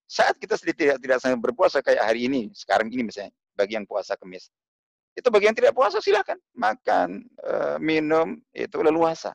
Saat 0.08 0.40
kita 0.40 0.56
tidak 0.58 0.98
tidak 1.00 1.20
berpuasa 1.38 1.84
kayak 1.84 2.00
hari 2.00 2.26
ini, 2.26 2.48
sekarang 2.56 2.88
ini 2.88 3.08
misalnya, 3.08 3.32
bagi 3.52 3.76
yang 3.76 3.84
puasa 3.84 4.16
kemis 4.16 4.48
itu 5.18 5.28
bagi 5.34 5.50
yang 5.50 5.58
tidak 5.58 5.74
puasa 5.74 5.98
silakan 5.98 6.38
makan, 6.54 7.26
e, 7.42 7.52
minum 7.82 8.38
itu 8.54 8.78
leluasa. 8.78 9.34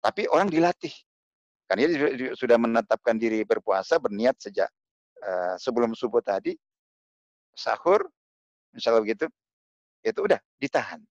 Tapi 0.00 0.24
orang 0.32 0.48
dilatih. 0.48 0.92
Kan 1.68 1.76
dia 1.76 2.32
sudah 2.32 2.56
menetapkan 2.56 3.20
diri 3.20 3.44
berpuasa 3.44 4.00
berniat 4.00 4.40
sejak 4.40 4.72
e, 5.20 5.60
sebelum 5.60 5.92
subuh 5.92 6.24
tadi 6.24 6.56
sahur 7.52 8.08
misalnya 8.72 9.04
begitu 9.04 9.26
itu 10.00 10.20
udah 10.24 10.40
ditahan. 10.56 11.04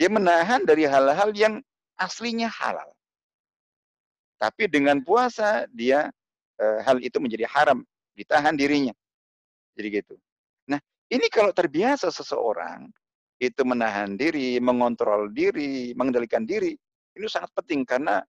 Dia 0.00 0.08
menahan 0.08 0.64
dari 0.64 0.88
hal-hal 0.88 1.36
yang 1.36 1.60
aslinya 2.00 2.48
halal. 2.48 2.88
Tapi 4.40 4.72
dengan 4.72 5.04
puasa 5.04 5.68
dia 5.68 6.08
e, 6.56 6.64
hal 6.80 7.04
itu 7.04 7.20
menjadi 7.20 7.44
haram, 7.44 7.84
ditahan 8.16 8.56
dirinya. 8.56 8.96
Jadi 9.76 10.00
gitu. 10.00 10.16
Ini 11.10 11.26
kalau 11.26 11.50
terbiasa 11.50 12.06
seseorang 12.14 12.86
itu 13.42 13.62
menahan 13.66 14.14
diri, 14.14 14.62
mengontrol 14.62 15.26
diri, 15.34 15.90
mengendalikan 15.98 16.46
diri, 16.46 16.70
ini 17.18 17.26
sangat 17.26 17.50
penting 17.58 17.82
karena 17.82 18.22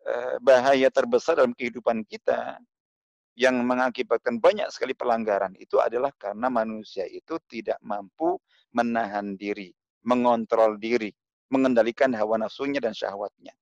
eh, 0.00 0.40
bahaya 0.40 0.88
terbesar 0.88 1.36
dalam 1.36 1.52
kehidupan 1.52 2.08
kita 2.08 2.56
yang 3.36 3.60
mengakibatkan 3.68 4.40
banyak 4.40 4.64
sekali 4.72 4.96
pelanggaran 4.96 5.52
itu 5.60 5.76
adalah 5.76 6.08
karena 6.16 6.48
manusia 6.48 7.04
itu 7.04 7.36
tidak 7.52 7.76
mampu 7.84 8.40
menahan 8.72 9.36
diri, 9.36 9.76
mengontrol 10.06 10.78
diri, 10.78 11.10
mengendalikan 11.50 12.14
hawa 12.14 12.38
nafsunya 12.38 12.78
dan 12.78 12.94
syahwatnya. 12.94 13.52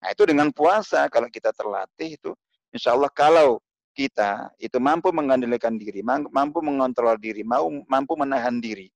Nah 0.00 0.08
itu 0.14 0.22
dengan 0.24 0.54
puasa 0.54 1.10
kalau 1.10 1.26
kita 1.28 1.50
terlatih 1.52 2.16
itu 2.16 2.32
insya 2.72 2.94
Allah 2.94 3.10
kalau 3.10 3.58
kita 3.92 4.54
itu 4.62 4.78
mampu 4.78 5.10
mengendalikan 5.10 5.74
diri, 5.74 6.00
mampu 6.06 6.62
mengontrol 6.62 7.18
diri, 7.18 7.42
mau 7.42 7.68
mampu 7.90 8.14
menahan 8.14 8.62
diri 8.62 8.88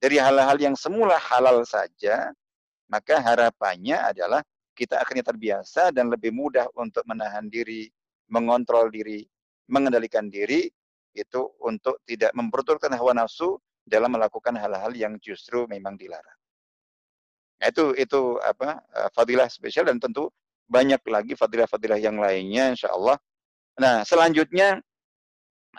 dari 0.00 0.16
hal-hal 0.16 0.56
yang 0.56 0.72
semula 0.72 1.20
halal 1.20 1.60
saja, 1.68 2.32
maka 2.88 3.20
harapannya 3.20 4.00
adalah 4.00 4.40
kita 4.72 4.96
akhirnya 4.96 5.28
terbiasa 5.28 5.92
dan 5.92 6.08
lebih 6.08 6.32
mudah 6.32 6.64
untuk 6.72 7.04
menahan 7.04 7.52
diri, 7.52 7.92
mengontrol 8.32 8.88
diri, 8.88 9.28
mengendalikan 9.68 10.32
diri 10.32 10.72
itu 11.12 11.42
untuk 11.60 12.00
tidak 12.08 12.32
memperturutkan 12.32 12.96
hawa 12.96 13.12
nafsu 13.12 13.60
dalam 13.90 14.14
melakukan 14.14 14.54
hal-hal 14.54 14.94
yang 14.94 15.18
justru 15.18 15.66
memang 15.66 15.98
dilarang. 15.98 16.38
Nah, 17.60 17.66
itu 17.68 17.92
itu 17.98 18.38
apa 18.40 18.78
eh, 18.94 19.10
fadilah 19.10 19.50
spesial 19.50 19.90
dan 19.90 19.98
tentu 19.98 20.30
banyak 20.70 21.02
lagi 21.10 21.34
fadilah-fadilah 21.34 21.98
yang 21.98 22.22
lainnya 22.22 22.70
insya 22.70 22.94
Allah 22.94 23.18
Nah, 23.80 24.04
selanjutnya 24.04 24.76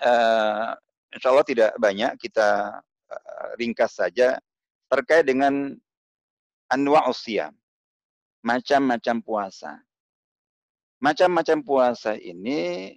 uh, 0.02 0.70
insya 1.14 1.28
Allah 1.30 1.46
tidak 1.46 1.72
banyak 1.78 2.18
kita 2.18 2.82
uh, 2.82 3.48
ringkas 3.62 3.94
saja 3.94 4.42
terkait 4.90 5.30
dengan 5.30 5.78
anwa 6.66 7.06
usia, 7.06 7.54
macam-macam 8.42 9.22
puasa. 9.22 9.78
Macam-macam 10.98 11.62
puasa 11.62 12.18
ini 12.18 12.94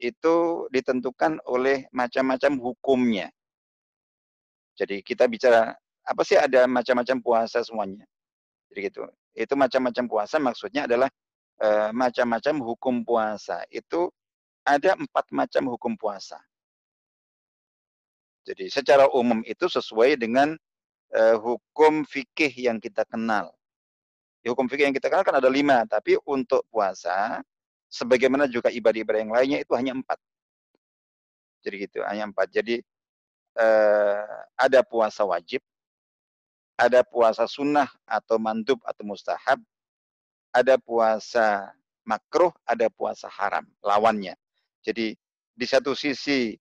itu 0.00 0.36
ditentukan 0.72 1.40
oleh 1.44 1.84
macam-macam 1.92 2.56
hukumnya. 2.56 3.28
Jadi 4.76 5.00
kita 5.00 5.24
bicara 5.26 5.72
apa 6.06 6.22
sih 6.22 6.36
ada 6.38 6.68
macam-macam 6.68 7.16
puasa 7.24 7.64
semuanya. 7.64 8.04
Jadi 8.70 8.80
gitu. 8.92 9.02
Itu 9.36 9.56
macam-macam 9.56 10.04
puasa 10.08 10.36
maksudnya 10.36 10.84
adalah 10.84 11.08
eh, 11.60 11.90
macam-macam 11.92 12.54
hukum 12.60 12.94
puasa. 13.02 13.64
Itu 13.72 14.12
ada 14.66 14.98
empat 14.98 15.30
macam 15.32 15.62
hukum 15.72 15.96
puasa. 15.96 16.36
Jadi 18.46 18.70
secara 18.70 19.10
umum 19.10 19.42
itu 19.42 19.66
sesuai 19.66 20.22
dengan 20.22 20.54
uh, 21.18 21.36
hukum 21.38 22.06
fikih 22.06 22.50
yang 22.54 22.78
kita 22.78 23.02
kenal. 23.02 23.50
Di 24.38 24.46
hukum 24.46 24.70
fikih 24.70 24.86
yang 24.86 24.94
kita 24.94 25.10
kenal 25.10 25.26
kan 25.26 25.42
ada 25.42 25.50
lima, 25.50 25.82
tapi 25.90 26.14
untuk 26.22 26.62
puasa, 26.70 27.42
sebagaimana 27.90 28.46
juga 28.46 28.70
ibadah-ibadah 28.70 29.20
yang 29.22 29.34
lainnya 29.34 29.58
itu 29.66 29.74
hanya 29.74 29.98
empat. 29.98 30.18
Jadi 31.66 31.90
gitu, 31.90 32.06
hanya 32.06 32.30
empat. 32.30 32.54
Jadi 32.54 32.78
uh, 33.56 34.40
ada 34.56 34.80
puasa 34.86 35.24
wajib, 35.24 35.60
ada 36.76 37.00
puasa 37.00 37.48
sunnah 37.48 37.88
atau 38.04 38.36
mandub 38.36 38.80
atau 38.84 39.02
mustahab, 39.04 39.58
ada 40.52 40.76
puasa 40.80 41.72
makruh, 42.06 42.52
ada 42.64 42.86
puasa 42.92 43.26
haram, 43.28 43.66
lawannya. 43.82 44.36
Jadi 44.86 45.18
di 45.56 45.66
satu 45.66 45.96
sisi 45.96 46.54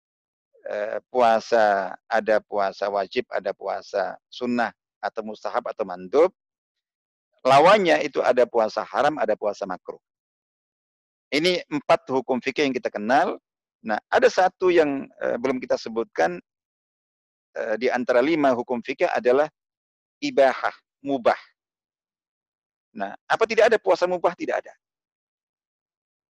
eh, 0.65 0.97
puasa 1.13 1.93
ada 2.09 2.41
puasa 2.41 2.89
wajib, 2.89 3.29
ada 3.29 3.53
puasa 3.53 4.17
sunnah 4.31 4.73
atau 5.03 5.21
mustahab 5.21 5.69
atau 5.69 5.85
mandub. 5.85 6.33
Lawannya 7.45 8.01
itu 8.01 8.25
ada 8.25 8.49
puasa 8.49 8.81
haram, 8.81 9.21
ada 9.21 9.37
puasa 9.37 9.69
makruh. 9.69 10.01
Ini 11.29 11.61
empat 11.69 12.09
hukum 12.09 12.41
fikih 12.41 12.65
yang 12.65 12.73
kita 12.73 12.89
kenal. 12.89 13.37
Nah, 13.85 14.01
ada 14.09 14.25
satu 14.25 14.73
yang 14.73 15.05
eh, 15.21 15.37
belum 15.37 15.61
kita 15.61 15.77
sebutkan 15.77 16.41
eh, 16.41 16.41
di 17.79 17.87
antara 17.87 18.19
lima 18.19 18.51
hukum 18.51 18.83
fikih 18.83 19.07
adalah 19.07 19.47
ibahah, 20.19 20.75
mubah. 21.03 21.39
Nah, 22.95 23.15
apa 23.27 23.43
tidak 23.43 23.71
ada 23.71 23.77
puasa 23.79 24.07
mubah? 24.07 24.31
Tidak 24.35 24.55
ada. 24.55 24.73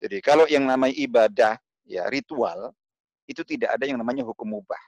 Jadi 0.02 0.18
kalau 0.22 0.46
yang 0.46 0.66
namanya 0.66 0.94
ibadah 0.98 1.54
ya 1.86 2.06
ritual 2.10 2.74
itu 3.26 3.42
tidak 3.42 3.78
ada 3.78 3.86
yang 3.90 3.98
namanya 3.98 4.26
hukum 4.26 4.46
mubah. 4.46 4.82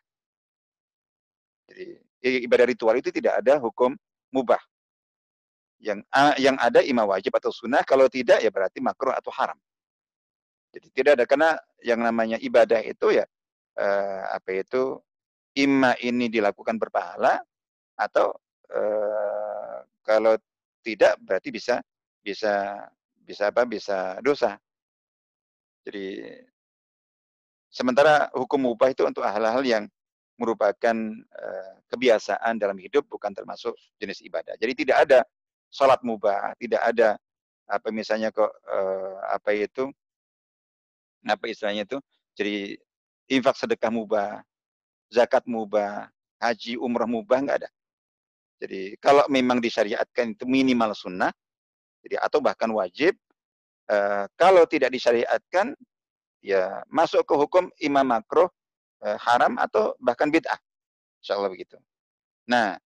Jadi 1.69 1.97
ibadah 2.45 2.65
ritual 2.65 2.95
itu 2.97 3.10
tidak 3.13 3.41
ada 3.41 3.58
hukum 3.62 3.93
mubah. 4.34 4.62
Yang 5.78 6.06
yang 6.41 6.58
ada 6.58 6.82
imam 6.82 7.06
wajib 7.06 7.34
atau 7.38 7.54
sunnah, 7.54 7.86
kalau 7.86 8.10
tidak 8.10 8.41
ya 8.41 8.50
berarti 8.50 8.82
makruh 8.82 9.13
atau 9.13 9.30
haram. 9.34 9.58
Jadi 10.73 10.88
tidak 10.93 11.12
ada 11.21 11.26
karena 11.30 11.50
yang 11.82 12.02
namanya 12.02 12.38
ibadah 12.41 12.82
itu 12.82 13.13
ya 13.13 13.26
eh, 13.78 14.21
apa 14.34 14.50
itu 14.65 15.02
imma 15.58 15.98
ini 16.00 16.30
dilakukan 16.30 16.78
berpahala 16.78 17.41
atau 17.98 18.32
eh, 18.70 19.78
kalau 20.06 20.38
tidak 20.86 21.17
berarti 21.20 21.50
bisa 21.52 21.82
bisa 22.22 22.86
bisa 23.17 23.52
apa 23.52 23.67
bisa 23.67 24.22
dosa. 24.24 24.56
Jadi 25.84 26.28
Sementara 27.67 28.32
hukum 28.34 28.72
mubah 28.72 28.89
itu 28.89 29.04
untuk 29.04 29.22
hal-hal 29.22 29.62
yang 29.62 29.84
merupakan 30.41 30.96
uh, 31.38 31.74
kebiasaan 31.93 32.58
dalam 32.58 32.78
hidup 32.82 33.06
bukan 33.06 33.34
termasuk 33.34 33.78
jenis 34.02 34.26
ibadah. 34.26 34.58
Jadi 34.58 34.86
tidak 34.86 34.98
ada 35.06 35.20
sholat 35.70 36.02
mubah, 36.02 36.58
tidak 36.58 36.82
ada 36.82 37.22
apa 37.67 37.91
misalnya 37.91 38.32
kok 38.32 38.48
uh, 38.50 39.20
apa 39.30 39.52
itu 39.54 39.91
apa 41.28 41.46
istilahnya 41.52 41.84
itu 41.84 42.02
jadi 42.34 42.80
infak 43.28 43.60
sedekah 43.60 43.91
mubah, 43.91 44.39
zakat 45.12 45.43
mubah, 45.48 46.08
haji 46.39 46.76
umrah 46.78 47.08
mubah 47.08 47.39
nggak 47.43 47.58
ada. 47.65 47.70
Jadi 48.58 48.98
kalau 48.98 49.24
memang 49.30 49.62
disyariatkan 49.62 50.34
itu 50.34 50.46
minimal 50.50 50.93
sunnah, 50.98 51.30
jadi 52.02 52.22
atau 52.22 52.41
bahkan 52.41 52.70
wajib. 52.74 53.13
Uh, 53.88 54.28
kalau 54.36 54.67
tidak 54.67 54.91
disyariatkan 54.91 55.72
ya 56.43 56.84
masuk 56.91 57.24
ke 57.24 57.34
hukum 57.36 57.72
imam 57.80 58.04
makruh 58.04 58.48
eh, 59.04 59.17
haram 59.20 59.60
atau 59.60 59.96
bahkan 60.00 60.30
bid'ah. 60.32 60.58
Insya 61.20 61.36
Allah 61.36 61.52
begitu. 61.52 61.76
Nah, 62.48 62.78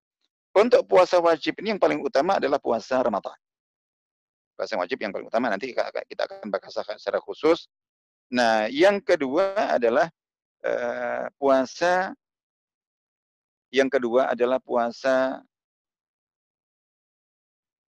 untuk 0.52 0.84
puasa 0.88 1.22
wajib 1.22 1.60
ini 1.62 1.76
yang 1.76 1.82
paling 1.82 2.02
utama 2.02 2.42
adalah 2.42 2.58
puasa 2.58 3.00
Ramadan. 3.00 3.38
Puasa 4.58 4.76
wajib 4.76 5.00
yang 5.00 5.14
paling 5.14 5.28
utama 5.30 5.48
nanti 5.48 5.72
kita 5.72 6.22
akan 6.26 6.50
bahas 6.50 6.74
secara 6.74 7.22
khusus. 7.22 7.70
Nah, 8.32 8.68
yang 8.72 9.00
kedua 9.04 9.76
adalah 9.78 10.08
eh, 10.66 11.26
puasa 11.38 12.14
yang 13.72 13.88
kedua 13.88 14.32
adalah 14.36 14.60
puasa 14.60 15.40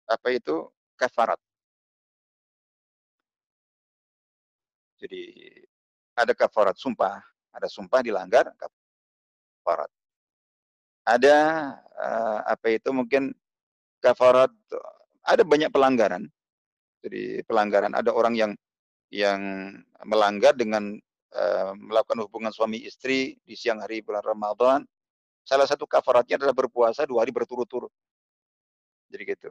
apa 0.08 0.28
itu 0.32 0.69
kafarat. 0.95 1.41
Jadi 4.95 5.23
ada 6.15 6.32
kafarat 6.32 6.80
sumpah, 6.80 7.19
ada 7.51 7.67
sumpah 7.67 7.99
dilanggar 7.99 8.47
kafarat. 8.56 9.91
Ada 11.06 11.38
uh, 12.01 12.39
apa 12.49 12.67
itu 12.73 12.89
mungkin 12.89 13.36
kafarat 13.99 14.49
ada 15.21 15.43
banyak 15.43 15.69
pelanggaran. 15.69 16.25
Jadi 17.04 17.43
pelanggaran 17.45 17.93
ada 17.93 18.10
orang 18.15 18.34
yang 18.34 18.51
yang 19.13 19.41
melanggar 20.08 20.58
dengan 20.58 20.97
melakukan 21.76 22.24
hubungan 22.24 22.52
suami 22.54 22.84
istri 22.88 23.36
di 23.43 23.56
siang 23.60 23.84
hari 23.84 24.00
bulan 24.00 24.24
Ramadan. 24.24 24.80
Salah 25.45 25.69
satu 25.69 25.86
kafaratnya 25.86 26.41
adalah 26.41 26.56
berpuasa 26.56 27.06
dua 27.06 27.21
hari 27.21 27.36
berturut-turut. 27.36 27.91
Jadi 29.12 29.24
gitu. 29.30 29.50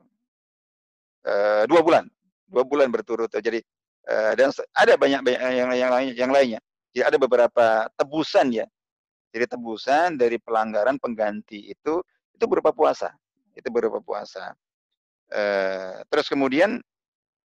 Uh, 1.24 1.64
dua 1.70 1.80
bulan, 1.80 2.04
dua 2.50 2.66
bulan 2.66 2.90
berturut-turut. 2.90 3.40
Jadi 3.40 3.62
Eh, 4.04 4.32
dan 4.36 4.52
ada 4.76 5.00
banyak, 5.00 5.20
banyak 5.24 5.40
yang, 5.40 5.70
yang 5.72 5.90
lain 5.92 6.08
yang 6.12 6.30
lainnya. 6.32 6.60
Jadi 6.92 7.02
ada 7.08 7.16
beberapa 7.16 7.88
tebusan 7.96 8.52
ya. 8.52 8.68
Jadi 9.32 9.48
tebusan 9.48 10.20
dari 10.20 10.36
pelanggaran 10.36 11.00
pengganti 11.00 11.72
itu 11.72 12.04
itu 12.36 12.44
berupa 12.44 12.70
puasa. 12.70 13.16
Itu 13.56 13.72
berupa 13.72 13.98
puasa. 13.98 14.54
E, 15.26 15.42
terus 16.06 16.30
kemudian 16.30 16.78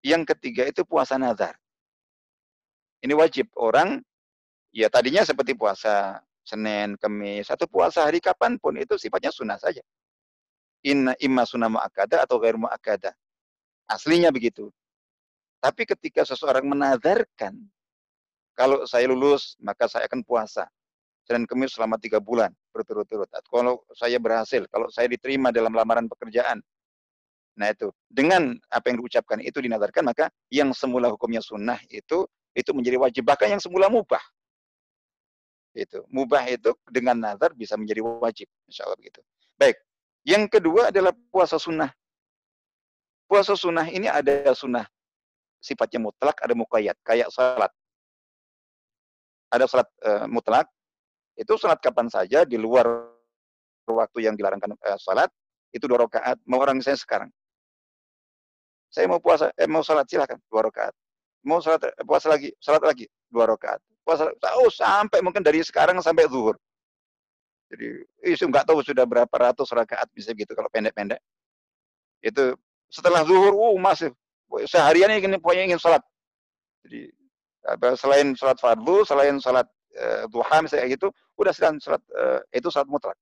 yang 0.03 0.27
ketiga 0.27 0.66
itu 0.66 0.83
puasa 0.83 1.14
nazar. 1.14 1.55
Ini 3.05 3.14
wajib 3.14 3.53
orang 3.55 4.03
ya 4.76 4.92
tadinya 4.92 5.24
seperti 5.24 5.56
puasa 5.56 6.20
Senin, 6.44 7.00
Kamis, 7.00 7.48
atau 7.48 7.64
puasa 7.66 8.04
hari 8.04 8.20
kapan 8.20 8.60
pun 8.60 8.76
itu 8.76 8.94
sifatnya 9.00 9.32
sunnah 9.32 9.56
saja. 9.56 9.80
Inna 10.86 11.16
imma 11.18 11.42
sunnah 11.42 11.66
mu'akada 11.66 12.22
atau 12.22 12.38
gair 12.38 12.54
mu'akada. 12.54 13.10
Aslinya 13.90 14.30
begitu. 14.30 14.70
Tapi 15.58 15.82
ketika 15.82 16.22
seseorang 16.22 16.62
menazarkan, 16.62 17.58
kalau 18.54 18.86
saya 18.86 19.10
lulus, 19.10 19.58
maka 19.58 19.90
saya 19.90 20.06
akan 20.06 20.22
puasa. 20.22 20.70
Senin 21.26 21.42
Kemis 21.42 21.74
selama 21.74 21.98
tiga 21.98 22.22
bulan 22.22 22.54
berturut-turut. 22.70 23.26
Kalau 23.50 23.82
saya 23.90 24.22
berhasil, 24.22 24.62
kalau 24.70 24.86
saya 24.94 25.10
diterima 25.10 25.50
dalam 25.50 25.74
lamaran 25.74 26.06
pekerjaan, 26.06 26.62
nah 27.58 27.66
itu 27.74 27.90
dengan 28.06 28.54
apa 28.70 28.94
yang 28.94 29.02
diucapkan 29.02 29.42
itu 29.42 29.58
dinazarkan, 29.58 30.06
maka 30.06 30.30
yang 30.54 30.70
semula 30.70 31.10
hukumnya 31.10 31.42
sunnah 31.42 31.82
itu 31.90 32.22
itu 32.54 32.70
menjadi 32.70 33.02
wajib. 33.02 33.26
Bahkan 33.26 33.58
yang 33.58 33.62
semula 33.62 33.90
mubah. 33.90 34.22
Itu 35.76 36.08
mubah 36.08 36.48
itu 36.48 36.72
dengan 36.88 37.20
nazar 37.20 37.52
bisa 37.52 37.76
menjadi 37.76 38.00
wajib, 38.00 38.48
insya 38.64 38.88
Allah 38.88 38.96
begitu. 38.96 39.20
Baik, 39.60 39.76
yang 40.24 40.48
kedua 40.48 40.88
adalah 40.88 41.12
puasa 41.28 41.60
sunnah. 41.60 41.92
Puasa 43.28 43.52
sunnah 43.52 43.84
ini 43.92 44.08
ada 44.08 44.56
sunnah 44.56 44.88
sifatnya 45.60 45.98
mutlak, 45.98 46.38
ada 46.40 46.54
muqayyad, 46.54 46.96
kayak 47.02 47.28
salat. 47.34 47.72
ada 49.46 49.62
salat 49.70 49.86
uh, 50.02 50.26
mutlak, 50.26 50.66
itu 51.38 51.54
salat 51.54 51.78
kapan 51.78 52.10
saja 52.10 52.42
di 52.42 52.58
luar 52.58 52.86
waktu 53.86 54.26
yang 54.26 54.34
dilarangkan 54.34 54.74
uh, 54.74 54.98
salat, 54.98 55.30
itu 55.70 55.86
dua 55.86 56.02
rakaat. 56.02 56.42
Mau 56.50 56.58
orang 56.58 56.82
saya 56.82 56.98
sekarang, 56.98 57.30
saya 58.90 59.06
mau 59.06 59.22
puasa, 59.22 59.54
eh, 59.54 59.70
mau 59.70 59.86
salat 59.86 60.06
silakan 60.10 60.42
dua 60.50 60.66
rakaat. 60.66 60.94
Mau 61.46 61.62
salat 61.62 61.94
eh, 61.94 61.94
puasa 62.02 62.26
lagi, 62.26 62.50
salat 62.58 62.82
lagi 62.82 63.06
dua 63.30 63.46
rakaat. 63.54 63.78
Puasa, 64.06 64.30
oh 64.62 64.70
sampai 64.70 65.18
mungkin 65.18 65.42
dari 65.42 65.66
sekarang 65.66 65.98
sampai 65.98 66.30
zuhur. 66.30 66.54
Jadi 67.66 68.06
itu 68.22 68.46
nggak 68.46 68.70
tahu 68.70 68.78
sudah 68.86 69.02
berapa 69.02 69.34
ratus 69.34 69.66
rakaat 69.74 70.06
bisa 70.14 70.30
gitu 70.30 70.54
kalau 70.54 70.70
pendek-pendek. 70.70 71.18
Itu 72.22 72.54
setelah 72.86 73.26
zuhur, 73.26 73.50
uh 73.50 73.74
masih 73.82 74.14
seharian 74.70 75.10
ingin 75.10 75.42
pokoknya 75.42 75.66
ingin 75.66 75.82
sholat. 75.82 75.98
Jadi 76.86 77.10
selain 77.98 78.30
sholat 78.38 78.62
fardu, 78.62 79.02
selain 79.02 79.42
sholat 79.42 79.66
uh, 79.98 80.30
duha 80.30 80.62
misalnya 80.62 80.86
gitu, 80.86 81.10
udah 81.34 81.50
sedang 81.50 81.82
sholat 81.82 81.98
uh, 82.14 82.38
itu 82.54 82.70
sholat 82.70 82.86
mutlak. 82.86 83.18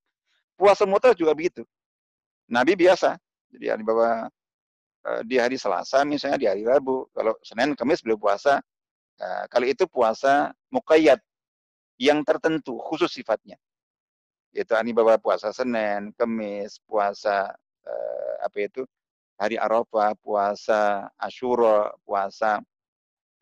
Puasa 0.61 0.85
mutlak 0.85 1.17
juga 1.17 1.33
begitu. 1.33 1.65
Nabi 2.53 2.77
biasa, 2.77 3.17
jadi 3.57 3.73
hari 3.73 3.89
bahwa 3.89 4.29
uh, 5.09 5.21
di 5.25 5.41
hari 5.41 5.57
Selasa 5.57 6.05
misalnya 6.05 6.37
di 6.37 6.45
hari 6.45 6.63
Rabu, 6.69 7.09
kalau 7.17 7.33
Senin 7.41 7.73
Kamis 7.73 8.05
beliau 8.05 8.21
puasa. 8.21 8.61
Uh, 9.15 9.47
kali 9.47 9.71
itu 9.71 9.87
puasa 9.87 10.51
muqayyad 10.75 11.23
yang 12.03 12.27
tertentu 12.27 12.75
khusus 12.83 13.15
sifatnya. 13.15 13.55
Yaitu 14.51 14.75
ani 14.75 14.91
bawa 14.91 15.19
puasa 15.19 15.55
Senin, 15.55 16.11
Kamis, 16.15 16.83
puasa 16.83 17.55
uh, 17.87 18.35
apa 18.43 18.59
itu 18.59 18.83
hari 19.39 19.59
Arafah, 19.59 20.15
puasa 20.19 21.11
Ashura, 21.19 21.95
puasa 22.03 22.59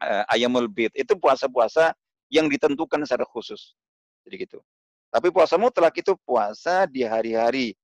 uh, 0.00 0.24
Ayamul 0.28 0.68
Bid. 0.68 0.92
Itu 0.92 1.16
puasa-puasa 1.16 1.96
yang 2.32 2.48
ditentukan 2.48 3.04
secara 3.04 3.24
khusus. 3.28 3.76
Jadi 4.24 4.48
gitu. 4.48 4.58
Tapi 5.12 5.28
puasa 5.28 5.60
mutlak 5.60 5.92
itu 6.00 6.16
puasa 6.24 6.88
di 6.88 7.04
hari-hari 7.04 7.76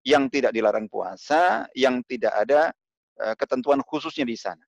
yang 0.00 0.32
tidak 0.32 0.56
dilarang 0.56 0.88
puasa, 0.88 1.68
yang 1.76 2.00
tidak 2.08 2.32
ada 2.32 2.72
uh, 3.20 3.36
ketentuan 3.36 3.84
khususnya 3.84 4.24
di 4.24 4.36
sana. 4.36 4.64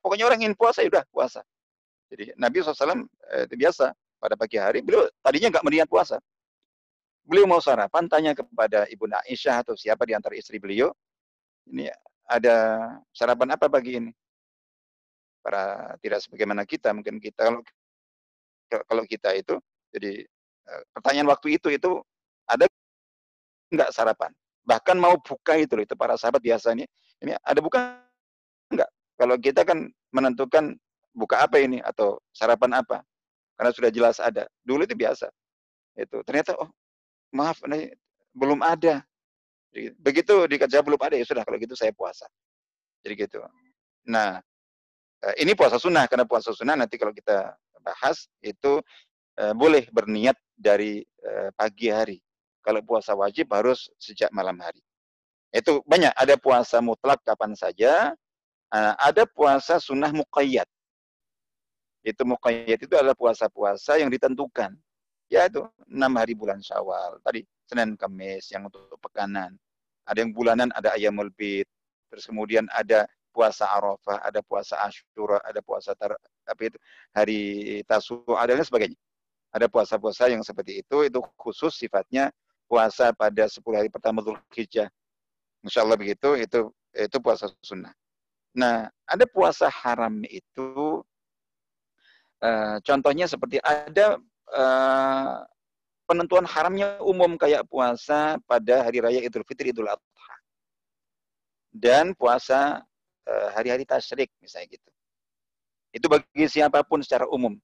Pokoknya 0.00 0.24
orang 0.24 0.40
ingin 0.40 0.56
puasa, 0.56 0.80
ya 0.80 0.88
udah 0.88 1.04
puasa. 1.12 1.44
Jadi 2.10 2.34
Nabi 2.34 2.58
SAW 2.58 3.06
eh, 3.30 3.46
biasa 3.54 3.94
pada 4.18 4.34
pagi 4.34 4.58
hari, 4.58 4.82
beliau 4.82 5.06
tadinya 5.22 5.54
nggak 5.54 5.64
meniat 5.64 5.88
puasa. 5.88 6.18
Beliau 7.22 7.46
mau 7.46 7.62
sarapan, 7.62 8.10
tanya 8.10 8.34
kepada 8.34 8.90
Ibu 8.90 9.06
Aisyah 9.06 9.62
atau 9.62 9.78
siapa 9.78 10.02
di 10.02 10.18
antara 10.18 10.34
istri 10.34 10.58
beliau, 10.58 10.90
ini 11.70 11.86
ada 12.26 12.90
sarapan 13.14 13.54
apa 13.54 13.70
pagi 13.70 14.02
ini? 14.02 14.10
Para 15.40 15.94
tidak 16.02 16.26
sebagaimana 16.26 16.66
kita, 16.66 16.90
mungkin 16.90 17.22
kita 17.22 17.48
kalau 17.48 17.62
kalau 18.86 19.02
kita 19.06 19.30
itu 19.38 19.54
jadi 19.94 20.26
eh, 20.66 20.82
pertanyaan 20.90 21.30
waktu 21.30 21.58
itu 21.58 21.70
itu 21.70 22.02
ada 22.50 22.66
enggak 23.70 23.94
sarapan? 23.94 24.34
Bahkan 24.66 24.96
mau 24.98 25.14
buka 25.22 25.54
itu 25.54 25.78
itu 25.78 25.94
para 25.94 26.18
sahabat 26.18 26.42
biasanya. 26.42 26.84
Ini 27.22 27.38
ada 27.40 27.60
buka 27.62 28.02
enggak? 28.74 28.90
Kalau 29.14 29.36
kita 29.38 29.62
kan 29.62 29.86
menentukan 30.10 30.74
buka 31.14 31.46
apa 31.46 31.58
ini 31.60 31.82
atau 31.82 32.18
sarapan 32.30 32.80
apa. 32.82 33.02
Karena 33.58 33.70
sudah 33.76 33.90
jelas 33.92 34.16
ada. 34.22 34.48
Dulu 34.64 34.88
itu 34.88 34.96
biasa. 34.96 35.28
Itu 35.98 36.24
ternyata 36.24 36.56
oh 36.56 36.70
maaf 37.34 37.60
ini 37.66 37.92
belum 38.32 38.64
ada. 38.64 39.02
Begitu 40.00 40.48
dikatakan 40.50 40.82
belum 40.82 41.00
ada 41.02 41.14
ya 41.14 41.26
sudah 41.26 41.44
kalau 41.44 41.58
gitu 41.60 41.76
saya 41.76 41.94
puasa. 41.94 42.26
Jadi 43.04 43.14
gitu. 43.26 43.38
Nah, 44.08 44.40
eh, 45.24 45.34
ini 45.44 45.52
puasa 45.54 45.76
sunnah 45.78 46.08
karena 46.10 46.26
puasa 46.26 46.50
sunnah 46.56 46.74
nanti 46.74 46.96
kalau 46.96 47.14
kita 47.14 47.54
bahas 47.80 48.28
itu 48.40 48.80
eh, 49.38 49.54
boleh 49.54 49.86
berniat 49.92 50.36
dari 50.56 51.04
eh, 51.04 51.50
pagi 51.54 51.88
hari. 51.92 52.18
Kalau 52.60 52.84
puasa 52.84 53.16
wajib 53.16 53.48
harus 53.56 53.88
sejak 53.96 54.28
malam 54.36 54.56
hari. 54.60 54.84
Itu 55.48 55.80
banyak. 55.88 56.12
Ada 56.12 56.36
puasa 56.36 56.78
mutlak 56.84 57.20
kapan 57.24 57.56
saja. 57.56 58.14
ada 59.02 59.26
puasa 59.26 59.82
sunnah 59.82 60.14
muqayyad. 60.14 60.68
Itu 62.00 62.24
muqayyad 62.24 62.80
itu 62.80 62.94
adalah 62.96 63.16
puasa-puasa 63.16 64.00
yang 64.00 64.08
ditentukan. 64.08 64.72
Ya 65.30 65.46
itu 65.46 65.62
enam 65.86 66.16
hari 66.18 66.34
bulan 66.34 66.58
Syawal. 66.58 67.20
Tadi 67.22 67.44
Senin 67.68 67.94
Kamis 67.94 68.50
yang 68.50 68.66
untuk 68.66 68.98
pekanan. 68.98 69.54
Ada 70.08 70.26
yang 70.26 70.34
bulanan, 70.34 70.74
ada 70.74 70.96
ayamul 70.96 71.30
bid. 71.38 71.68
Terus 72.10 72.26
kemudian 72.26 72.66
ada 72.74 73.06
puasa 73.30 73.70
Arafah, 73.70 74.18
ada 74.26 74.42
puasa 74.42 74.74
Ashura, 74.82 75.38
ada 75.46 75.62
puasa 75.62 75.94
tar, 75.94 76.18
apa 76.50 76.60
itu 76.66 76.78
hari 77.14 77.40
Tasu, 77.86 78.26
ada 78.34 78.58
dan 78.58 78.66
sebagainya. 78.66 78.98
Ada 79.50 79.66
puasa-puasa 79.66 80.30
yang 80.30 80.42
seperti 80.46 80.82
itu, 80.82 81.06
itu 81.06 81.18
khusus 81.34 81.74
sifatnya 81.74 82.30
puasa 82.70 83.10
pada 83.10 83.50
10 83.50 83.62
hari 83.74 83.90
pertama 83.90 84.22
Dzulhijjah. 84.22 84.86
Insya 85.66 85.82
Allah 85.82 85.98
begitu, 85.98 86.38
itu 86.38 86.70
itu 86.94 87.16
puasa 87.22 87.50
sunnah. 87.62 87.90
Nah, 88.54 88.90
ada 89.06 89.26
puasa 89.26 89.70
haram 89.70 90.22
itu, 90.26 91.02
uh, 92.44 92.76
contohnya 92.84 93.24
seperti 93.28 93.60
ada 93.62 94.20
uh, 94.52 95.44
penentuan 96.10 96.42
haramnya 96.42 96.98
umum 97.06 97.38
kayak 97.38 97.62
puasa 97.70 98.42
pada 98.50 98.82
hari 98.82 98.98
raya 98.98 99.22
Idul 99.22 99.46
Fitri 99.46 99.70
Idul 99.70 99.86
Adha. 99.86 100.34
Dan 101.70 102.18
puasa 102.18 102.82
eh, 103.30 103.48
hari-hari 103.54 103.86
tasyrik 103.86 104.26
misalnya 104.42 104.74
gitu. 104.74 104.90
Itu 105.94 106.10
bagi 106.10 106.50
siapa 106.50 106.82
pun 106.82 106.98
secara 106.98 107.30
umum. 107.30 107.54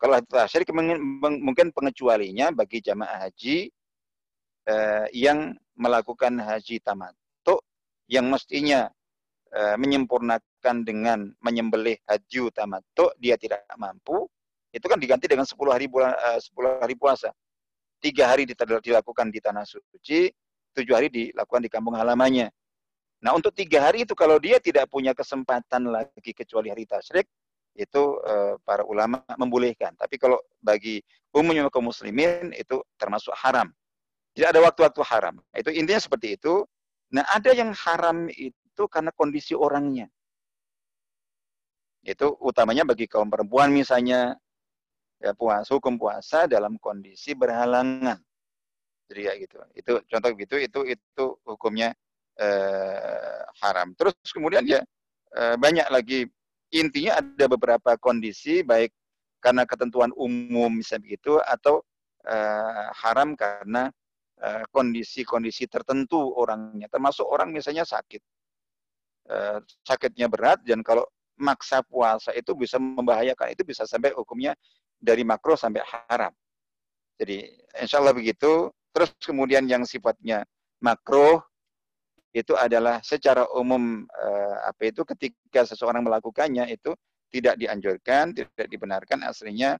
Kalau 0.00 0.16
tasyrik 0.24 0.72
mungkin 1.20 1.76
pengecualinya 1.76 2.56
bagi 2.56 2.80
jamaah 2.80 3.28
haji 3.28 3.68
eh, 4.64 5.06
yang 5.12 5.52
melakukan 5.76 6.40
haji 6.40 6.80
tamattu 6.80 7.60
yang 8.08 8.32
mestinya 8.32 8.88
eh, 9.52 9.76
menyempurnakan 9.76 10.53
dengan 10.86 11.28
menyembelih 11.44 12.00
haji 12.08 12.48
tamattu 12.56 13.12
dia 13.20 13.36
tidak 13.36 13.60
mampu 13.76 14.24
itu 14.72 14.86
kan 14.88 14.96
diganti 14.96 15.28
dengan 15.28 15.44
10 15.44 15.54
hari 15.68 15.86
bulan 15.86 16.16
10 16.40 16.40
hari 16.80 16.96
puasa 16.96 17.30
tiga 18.04 18.28
hari 18.28 18.44
dilakukan 18.44 19.32
di 19.32 19.40
tanah 19.40 19.64
suci, 19.64 20.28
tujuh 20.76 20.92
hari 20.92 21.08
dilakukan 21.08 21.64
di 21.64 21.72
kampung 21.72 21.96
halamannya. 21.96 22.52
Nah 23.24 23.32
untuk 23.32 23.56
tiga 23.56 23.88
hari 23.88 24.04
itu 24.04 24.12
kalau 24.12 24.36
dia 24.36 24.60
tidak 24.60 24.92
punya 24.92 25.16
kesempatan 25.16 25.88
lagi 25.88 26.36
kecuali 26.36 26.68
hari 26.68 26.84
tasyrik, 26.84 27.24
itu 27.72 28.02
eh, 28.28 28.60
para 28.60 28.84
ulama 28.84 29.24
membolehkan. 29.40 29.96
Tapi 29.96 30.20
kalau 30.20 30.36
bagi 30.60 31.00
umumnya 31.32 31.72
kaum 31.72 31.88
muslimin 31.88 32.52
itu 32.52 32.84
termasuk 33.00 33.32
haram. 33.40 33.72
Jadi 34.36 34.44
ada 34.52 34.60
waktu-waktu 34.60 35.00
haram. 35.08 35.40
Itu 35.56 35.72
intinya 35.72 36.04
seperti 36.04 36.36
itu. 36.36 36.68
Nah 37.16 37.24
ada 37.32 37.56
yang 37.56 37.72
haram 37.72 38.28
itu 38.28 38.84
karena 38.92 39.08
kondisi 39.16 39.56
orangnya. 39.56 40.12
Itu 42.04 42.36
utamanya 42.44 42.84
bagi 42.84 43.08
kaum 43.08 43.32
perempuan 43.32 43.72
misalnya 43.72 44.36
ya 45.16 45.32
puasa 45.32 45.72
hukum 45.72 45.96
puasa 45.96 46.44
dalam 46.44 46.76
kondisi 46.76 47.32
berhalangan. 47.32 48.20
Jadi 49.08 49.20
ya 49.24 49.32
gitu. 49.40 49.56
Itu 49.72 49.92
contoh 50.04 50.30
gitu 50.36 50.56
itu 50.60 50.80
itu 50.84 51.24
hukumnya 51.48 51.96
eh, 52.36 53.40
haram. 53.64 53.96
Terus 53.96 54.14
kemudian 54.28 54.68
ya 54.68 54.84
eh, 55.32 55.56
banyak 55.56 55.88
lagi 55.88 56.28
intinya 56.76 57.24
ada 57.24 57.44
beberapa 57.48 57.96
kondisi 57.96 58.60
baik 58.60 58.92
karena 59.40 59.64
ketentuan 59.64 60.12
umum 60.16 60.72
misalnya 60.72 61.08
begitu 61.08 61.40
atau 61.40 61.80
eh, 62.28 62.88
haram 63.00 63.32
karena 63.32 63.88
eh, 64.44 64.64
kondisi-kondisi 64.68 65.68
tertentu 65.72 66.20
orangnya 66.20 66.88
termasuk 66.92 67.24
orang 67.24 67.48
misalnya 67.48 67.88
sakit. 67.88 68.20
Eh, 69.24 69.58
sakitnya 69.88 70.28
berat 70.28 70.60
dan 70.68 70.84
kalau 70.84 71.08
maksa 71.38 71.82
puasa 71.82 72.30
itu 72.34 72.54
bisa 72.54 72.78
membahayakan 72.78 73.54
itu 73.54 73.62
bisa 73.66 73.84
sampai 73.84 74.14
hukumnya 74.14 74.54
dari 74.98 75.26
makro 75.26 75.58
sampai 75.58 75.82
haram. 75.84 76.32
Jadi 77.18 77.46
insya 77.78 78.00
Allah 78.02 78.14
begitu. 78.14 78.70
Terus 78.94 79.10
kemudian 79.18 79.66
yang 79.66 79.82
sifatnya 79.82 80.46
makro 80.78 81.42
itu 82.30 82.54
adalah 82.54 83.02
secara 83.02 83.46
umum 83.54 84.06
eh, 84.06 84.56
apa 84.70 84.90
itu 84.90 85.02
ketika 85.02 85.66
seseorang 85.66 86.02
melakukannya 86.06 86.70
itu 86.70 86.94
tidak 87.30 87.58
dianjurkan, 87.58 88.30
tidak 88.34 88.66
dibenarkan 88.70 89.26
aslinya. 89.26 89.74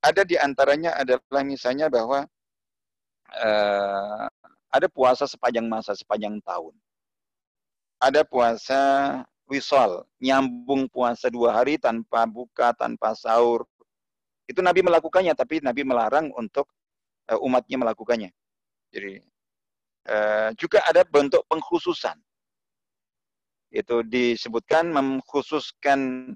Ada 0.00 0.24
di 0.24 0.40
antaranya 0.40 0.96
adalah 0.96 1.44
misalnya 1.44 1.92
bahwa 1.92 2.24
eh, 3.36 4.24
ada 4.72 4.88
puasa 4.88 5.28
sepanjang 5.28 5.68
masa, 5.68 5.92
sepanjang 5.92 6.40
tahun. 6.40 6.72
Ada 8.00 8.24
puasa 8.28 8.80
wisol, 9.46 10.02
nyambung 10.18 10.90
puasa 10.90 11.30
dua 11.30 11.54
hari 11.54 11.78
tanpa 11.78 12.26
buka, 12.26 12.74
tanpa 12.74 13.14
sahur, 13.14 13.62
itu 14.46 14.62
Nabi 14.62 14.82
melakukannya, 14.86 15.34
tapi 15.34 15.58
Nabi 15.58 15.82
melarang 15.82 16.30
untuk 16.38 16.70
uh, 17.30 17.38
umatnya 17.42 17.82
melakukannya. 17.82 18.30
Jadi 18.94 19.18
uh, 20.06 20.50
juga 20.54 20.86
ada 20.86 21.02
bentuk 21.02 21.42
pengkhususan. 21.50 22.14
Itu 23.74 24.06
disebutkan 24.06 24.94
mengkhususkan 24.94 26.30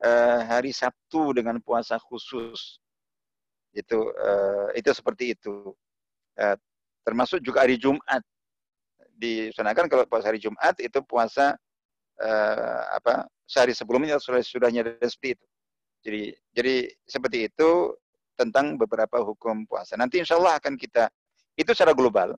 uh, 0.00 0.40
hari 0.48 0.72
Sabtu 0.72 1.36
dengan 1.36 1.60
puasa 1.60 2.00
khusus. 2.00 2.80
Itu 3.70 4.10
itu 4.74 4.90
seperti 4.90 5.38
itu. 5.38 5.70
Termasuk 7.06 7.38
juga 7.38 7.62
hari 7.62 7.78
Jumat. 7.78 8.18
Disunahkan 9.14 9.86
kalau 9.86 10.02
puasa 10.10 10.34
hari 10.34 10.42
Jumat 10.42 10.74
itu 10.82 10.98
puasa 11.06 11.54
uh, 12.20 12.82
apa 12.94 13.26
sehari 13.48 13.74
sebelumnya 13.74 14.20
sudah 14.20 14.44
sudahnya 14.44 14.86
seperti 15.00 15.40
itu. 15.40 15.46
Jadi 16.00 16.22
jadi 16.54 16.74
seperti 17.04 17.38
itu 17.48 17.96
tentang 18.36 18.80
beberapa 18.80 19.20
hukum 19.20 19.68
puasa. 19.68 19.96
Nanti 20.00 20.20
insya 20.20 20.40
Allah 20.40 20.56
akan 20.56 20.76
kita 20.80 21.12
itu 21.60 21.70
secara 21.76 21.92
global 21.92 22.32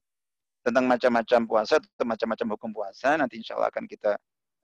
tentang 0.63 0.87
macam-macam 0.87 1.41
puasa 1.47 1.83
atau 1.83 2.07
macam-macam 2.07 2.47
hukum 2.55 2.71
puasa 2.71 3.19
nanti 3.19 3.43
insya 3.43 3.59
Allah 3.59 3.71
akan 3.75 3.85
kita 3.91 4.15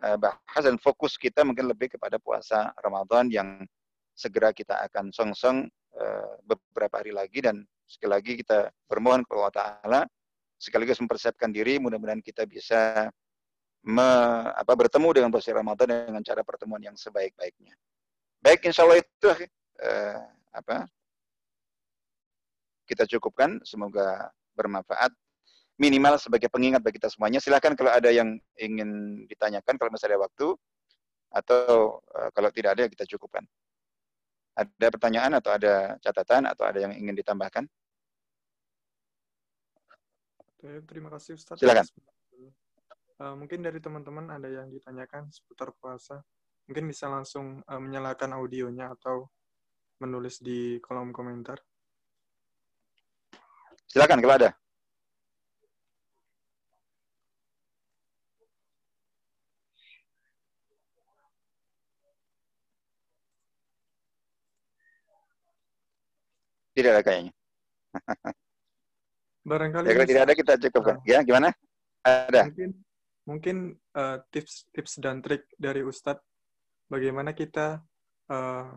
uh, 0.06 0.16
bahas 0.16 0.62
dan 0.62 0.78
fokus 0.78 1.18
kita 1.18 1.42
mungkin 1.42 1.66
lebih 1.66 1.98
kepada 1.98 2.22
puasa 2.22 2.70
Ramadan 2.78 3.30
yang 3.30 3.48
segera 4.14 4.54
kita 4.54 4.78
akan 4.90 5.10
song-song 5.10 5.66
uh, 5.98 6.32
beberapa 6.46 7.02
hari 7.02 7.10
lagi 7.10 7.42
dan 7.42 7.66
sekali 7.86 8.10
lagi 8.14 8.32
kita 8.38 8.70
bermohon 8.86 9.26
kepada 9.26 9.38
Allah 9.38 9.54
Ta'ala 9.54 10.00
sekaligus 10.58 11.02
mempersiapkan 11.02 11.50
diri 11.50 11.82
mudah-mudahan 11.82 12.22
kita 12.22 12.46
bisa 12.46 13.10
me, 13.86 14.08
apa, 14.54 14.72
bertemu 14.74 15.08
dengan 15.14 15.28
bulan 15.30 15.54
Ramadan 15.54 15.86
dengan 15.88 16.22
cara 16.24 16.42
pertemuan 16.42 16.82
yang 16.82 16.96
sebaik-baiknya. 16.98 17.74
Baik, 18.38 18.70
insya 18.70 18.86
Allah 18.86 19.02
itu 19.02 19.28
uh, 19.82 20.22
apa 20.54 20.86
kita 22.86 23.04
cukupkan. 23.04 23.60
Semoga 23.66 24.30
bermanfaat 24.54 25.12
minimal 25.78 26.18
sebagai 26.18 26.50
pengingat 26.50 26.82
bagi 26.82 26.98
kita 26.98 27.10
semuanya. 27.10 27.38
Silahkan 27.38 27.74
kalau 27.78 27.94
ada 27.94 28.10
yang 28.10 28.38
ingin 28.58 29.22
ditanyakan, 29.30 29.78
kalau 29.78 29.90
masih 29.94 30.10
ada 30.10 30.18
waktu, 30.18 30.54
atau 31.30 31.98
uh, 32.02 32.30
kalau 32.34 32.50
tidak 32.50 32.74
ada 32.78 32.84
kita 32.90 33.04
cukupkan. 33.16 33.46
Ada 34.58 34.90
pertanyaan 34.90 35.38
atau 35.38 35.54
ada 35.54 35.94
catatan 36.02 36.50
atau 36.50 36.66
ada 36.66 36.82
yang 36.82 36.90
ingin 36.90 37.14
ditambahkan? 37.14 37.62
Terima 40.58 41.14
kasih 41.14 41.38
Ustaz. 41.38 41.62
Silakan. 41.62 41.86
Uh, 43.18 43.34
mungkin 43.34 43.66
dari 43.66 43.82
teman-teman 43.82 44.30
ada 44.30 44.46
yang 44.46 44.70
ditanyakan 44.70 45.26
seputar 45.34 45.74
puasa. 45.82 46.22
Mungkin 46.70 46.86
bisa 46.86 47.10
langsung 47.10 47.58
uh, 47.66 47.80
menyalakan 47.82 48.30
audionya 48.38 48.94
atau 48.94 49.26
menulis 49.98 50.38
di 50.38 50.78
kolom 50.78 51.10
komentar. 51.10 51.58
Silakan 53.90 54.22
kalau 54.22 54.38
ada. 54.38 54.50
Tidak 66.70 66.90
ada 66.94 67.02
kayaknya. 67.02 67.34
Barangkali 69.42 69.90
ya, 69.90 69.94
kalau 69.98 70.06
tidak 70.06 70.22
ada 70.22 70.34
kita 70.38 70.52
cukupkan. 70.70 71.02
Uh, 71.02 71.10
ya, 71.10 71.18
gimana? 71.26 71.50
Ada. 72.06 72.46
Mungkin 72.46 72.86
mungkin 73.28 73.76
uh, 73.92 74.16
tips 74.32 74.72
tips 74.72 75.04
dan 75.04 75.20
trik 75.20 75.44
dari 75.60 75.84
Ustadz 75.84 76.24
bagaimana 76.88 77.36
kita 77.36 77.76
uh, 78.32 78.72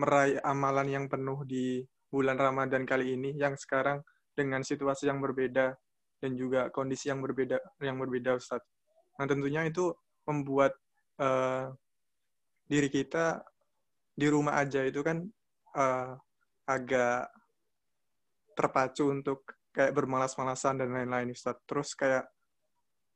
meraih 0.00 0.40
amalan 0.40 0.88
yang 0.88 1.04
penuh 1.12 1.44
di 1.44 1.84
bulan 2.08 2.40
Ramadan 2.40 2.88
kali 2.88 3.12
ini 3.20 3.36
yang 3.36 3.52
sekarang 3.52 4.00
dengan 4.32 4.64
situasi 4.64 5.12
yang 5.12 5.20
berbeda 5.20 5.76
dan 6.24 6.32
juga 6.32 6.72
kondisi 6.72 7.12
yang 7.12 7.20
berbeda 7.20 7.60
yang 7.84 8.00
berbeda 8.00 8.40
Ustadz. 8.40 8.64
Nah 9.20 9.28
tentunya 9.28 9.68
itu 9.68 9.92
membuat 10.24 10.72
uh, 11.20 11.68
diri 12.64 12.88
kita 12.88 13.44
di 14.16 14.24
rumah 14.32 14.56
aja 14.56 14.80
itu 14.88 15.04
kan 15.04 15.20
uh, 15.76 16.16
agak 16.64 17.28
terpacu 18.56 19.12
untuk 19.12 19.44
kayak 19.72 19.92
bermalas-malasan 19.92 20.80
dan 20.80 20.96
lain-lain 20.96 21.36
Ustaz. 21.36 21.60
Terus 21.68 21.92
kayak 21.92 22.31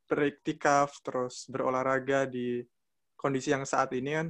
beriktikaf, 0.07 1.03
terus 1.03 1.47
berolahraga 1.51 2.27
di 2.27 2.63
kondisi 3.19 3.51
yang 3.51 3.67
saat 3.67 3.91
ini 3.93 4.15
kan 4.15 4.29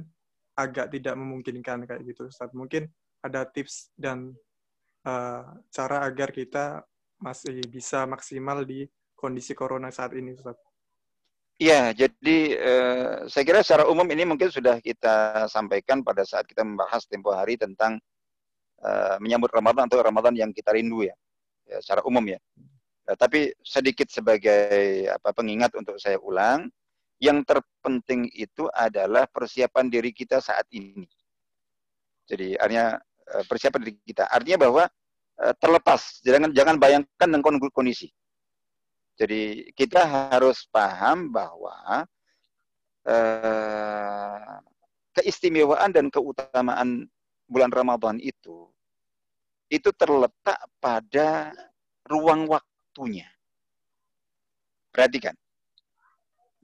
agak 0.57 0.89
tidak 0.89 1.13
memungkinkan 1.13 1.85
kayak 1.85 2.01
gitu 2.05 2.27
Ustaz. 2.27 2.49
Mungkin 2.51 2.89
ada 3.21 3.45
tips 3.45 3.93
dan 3.93 4.33
uh, 5.05 5.45
cara 5.69 5.97
agar 6.05 6.33
kita 6.33 6.81
masih 7.21 7.61
bisa 7.69 8.05
maksimal 8.05 8.65
di 8.65 8.85
kondisi 9.17 9.53
corona 9.53 9.93
saat 9.93 10.17
ini 10.17 10.33
Ustaz. 10.33 10.57
Iya, 11.57 11.89
jadi 11.89 12.37
eh, 12.53 13.13
saya 13.25 13.41
kira 13.41 13.65
secara 13.65 13.89
umum 13.89 14.05
ini 14.13 14.29
mungkin 14.29 14.53
sudah 14.53 14.77
kita 14.77 15.49
sampaikan 15.49 16.05
pada 16.05 16.21
saat 16.21 16.45
kita 16.45 16.61
membahas 16.61 17.09
tempo 17.09 17.33
hari 17.33 17.57
tentang 17.57 17.97
uh, 18.85 19.17
menyambut 19.17 19.49
Ramadan 19.49 19.89
atau 19.89 19.97
Ramadan 20.05 20.37
yang 20.37 20.53
kita 20.53 20.69
rindu 20.77 21.09
ya, 21.09 21.17
ya 21.65 21.81
secara 21.81 22.05
umum 22.05 22.21
ya. 22.29 22.37
Uh, 23.07 23.15
tapi 23.15 23.55
sedikit 23.63 24.11
sebagai 24.11 25.07
apa 25.07 25.31
pengingat 25.31 25.71
untuk 25.79 25.95
saya 25.95 26.19
ulang, 26.19 26.67
yang 27.23 27.41
terpenting 27.47 28.27
itu 28.35 28.67
adalah 28.75 29.25
persiapan 29.31 29.87
diri 29.87 30.11
kita 30.11 30.43
saat 30.43 30.67
ini. 30.75 31.07
Jadi 32.27 32.59
artinya 32.59 32.99
uh, 33.31 33.43
persiapan 33.47 33.79
diri 33.87 33.95
kita. 34.03 34.27
Artinya 34.27 34.67
bahwa 34.67 34.83
uh, 35.39 35.53
terlepas, 35.55 36.19
jangan 36.21 36.51
jangan 36.51 36.75
bayangkan 36.75 37.27
dengan 37.31 37.43
kondisi. 37.71 38.11
Jadi 39.17 39.73
kita 39.73 40.05
harus 40.05 40.69
paham 40.69 41.33
bahwa 41.33 42.05
keistimewaan 45.15 45.95
dan 45.95 46.11
keutamaan 46.11 47.07
bulan 47.47 47.71
Ramadan 47.71 48.19
itu 48.19 48.67
itu 49.71 49.89
terletak 49.95 50.59
pada 50.83 51.55
ruang 52.07 52.47
waktunya. 52.97 53.29
Perhatikan. 54.89 55.37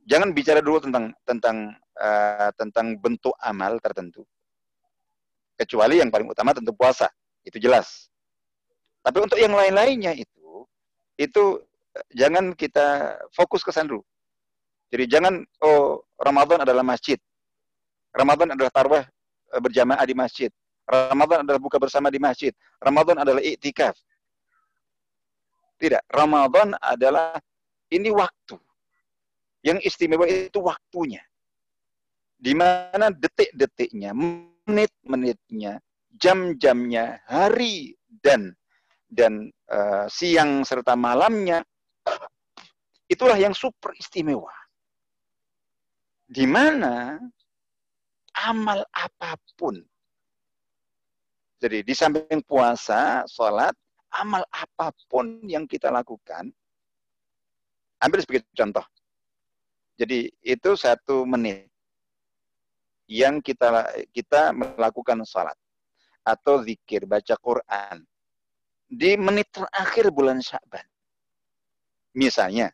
Jangan 0.10 0.34
bicara 0.34 0.60
dulu 0.66 0.82
tentang 0.82 1.14
tentang 1.22 1.78
uh, 2.02 2.50
tentang 2.58 2.98
bentuk 2.98 3.38
amal 3.38 3.78
tertentu. 3.78 4.26
Kecuali 5.54 6.02
yang 6.02 6.10
paling 6.10 6.26
utama 6.26 6.58
tentu 6.58 6.74
puasa, 6.74 7.06
itu 7.46 7.62
jelas. 7.62 8.10
Tapi 9.06 9.22
untuk 9.22 9.38
yang 9.38 9.54
lain-lainnya 9.54 10.18
itu 10.18 10.66
itu 11.22 11.62
jangan 12.18 12.58
kita 12.58 13.22
fokus 13.38 13.62
ke 13.62 13.70
sana 13.70 13.94
dulu. 13.94 14.04
Jadi 14.90 15.06
jangan 15.06 15.46
oh 15.62 16.02
Ramadan 16.18 16.66
adalah 16.66 16.82
masjid. 16.82 17.22
Ramadan 18.10 18.58
adalah 18.58 18.74
tarwah 18.74 19.04
eh, 19.54 19.62
berjamaah 19.62 20.04
di 20.10 20.18
masjid. 20.18 20.50
Ramadan 20.84 21.48
adalah 21.48 21.62
buka 21.62 21.80
bersama 21.80 22.12
di 22.12 22.20
masjid. 22.20 22.52
Ramadan 22.82 23.24
adalah 23.24 23.40
iktikaf. 23.40 23.96
Tidak, 25.84 26.08
Ramadan 26.08 26.80
adalah 26.80 27.36
ini 27.92 28.08
waktu. 28.08 28.56
Yang 29.68 29.84
istimewa 29.84 30.24
itu 30.24 30.64
waktunya. 30.64 31.20
Di 32.40 32.56
mana 32.56 33.12
detik-detiknya, 33.12 34.16
menit-menitnya, 34.16 35.84
jam-jamnya, 36.16 37.20
hari 37.28 38.00
dan 38.24 38.56
dan 39.12 39.52
uh, 39.68 40.08
siang 40.08 40.64
serta 40.64 40.96
malamnya 40.96 41.60
itulah 43.12 43.36
yang 43.36 43.52
super 43.52 43.92
istimewa. 44.00 44.56
Di 46.24 46.48
mana 46.48 47.20
amal 48.40 48.88
apa 48.88 49.36
pun 49.60 49.84
jadi 51.64 51.80
di 51.80 51.96
samping 51.96 52.44
puasa, 52.44 53.24
sholat, 53.24 53.72
amal 54.14 54.46
apa 54.54 54.94
pun 55.10 55.42
yang 55.46 55.66
kita 55.66 55.90
lakukan, 55.90 56.54
ambil 58.02 58.20
sebagai 58.22 58.46
contoh. 58.54 58.86
Jadi 59.98 60.30
itu 60.42 60.70
satu 60.78 61.26
menit 61.26 61.70
yang 63.10 63.42
kita 63.42 63.90
kita 64.10 64.54
melakukan 64.54 65.22
sholat 65.26 65.58
atau 66.24 66.64
zikir, 66.64 67.04
baca 67.06 67.36
Quran 67.38 68.02
di 68.88 69.18
menit 69.18 69.50
terakhir 69.50 70.14
bulan 70.14 70.40
Syaban. 70.40 70.86
Misalnya, 72.14 72.70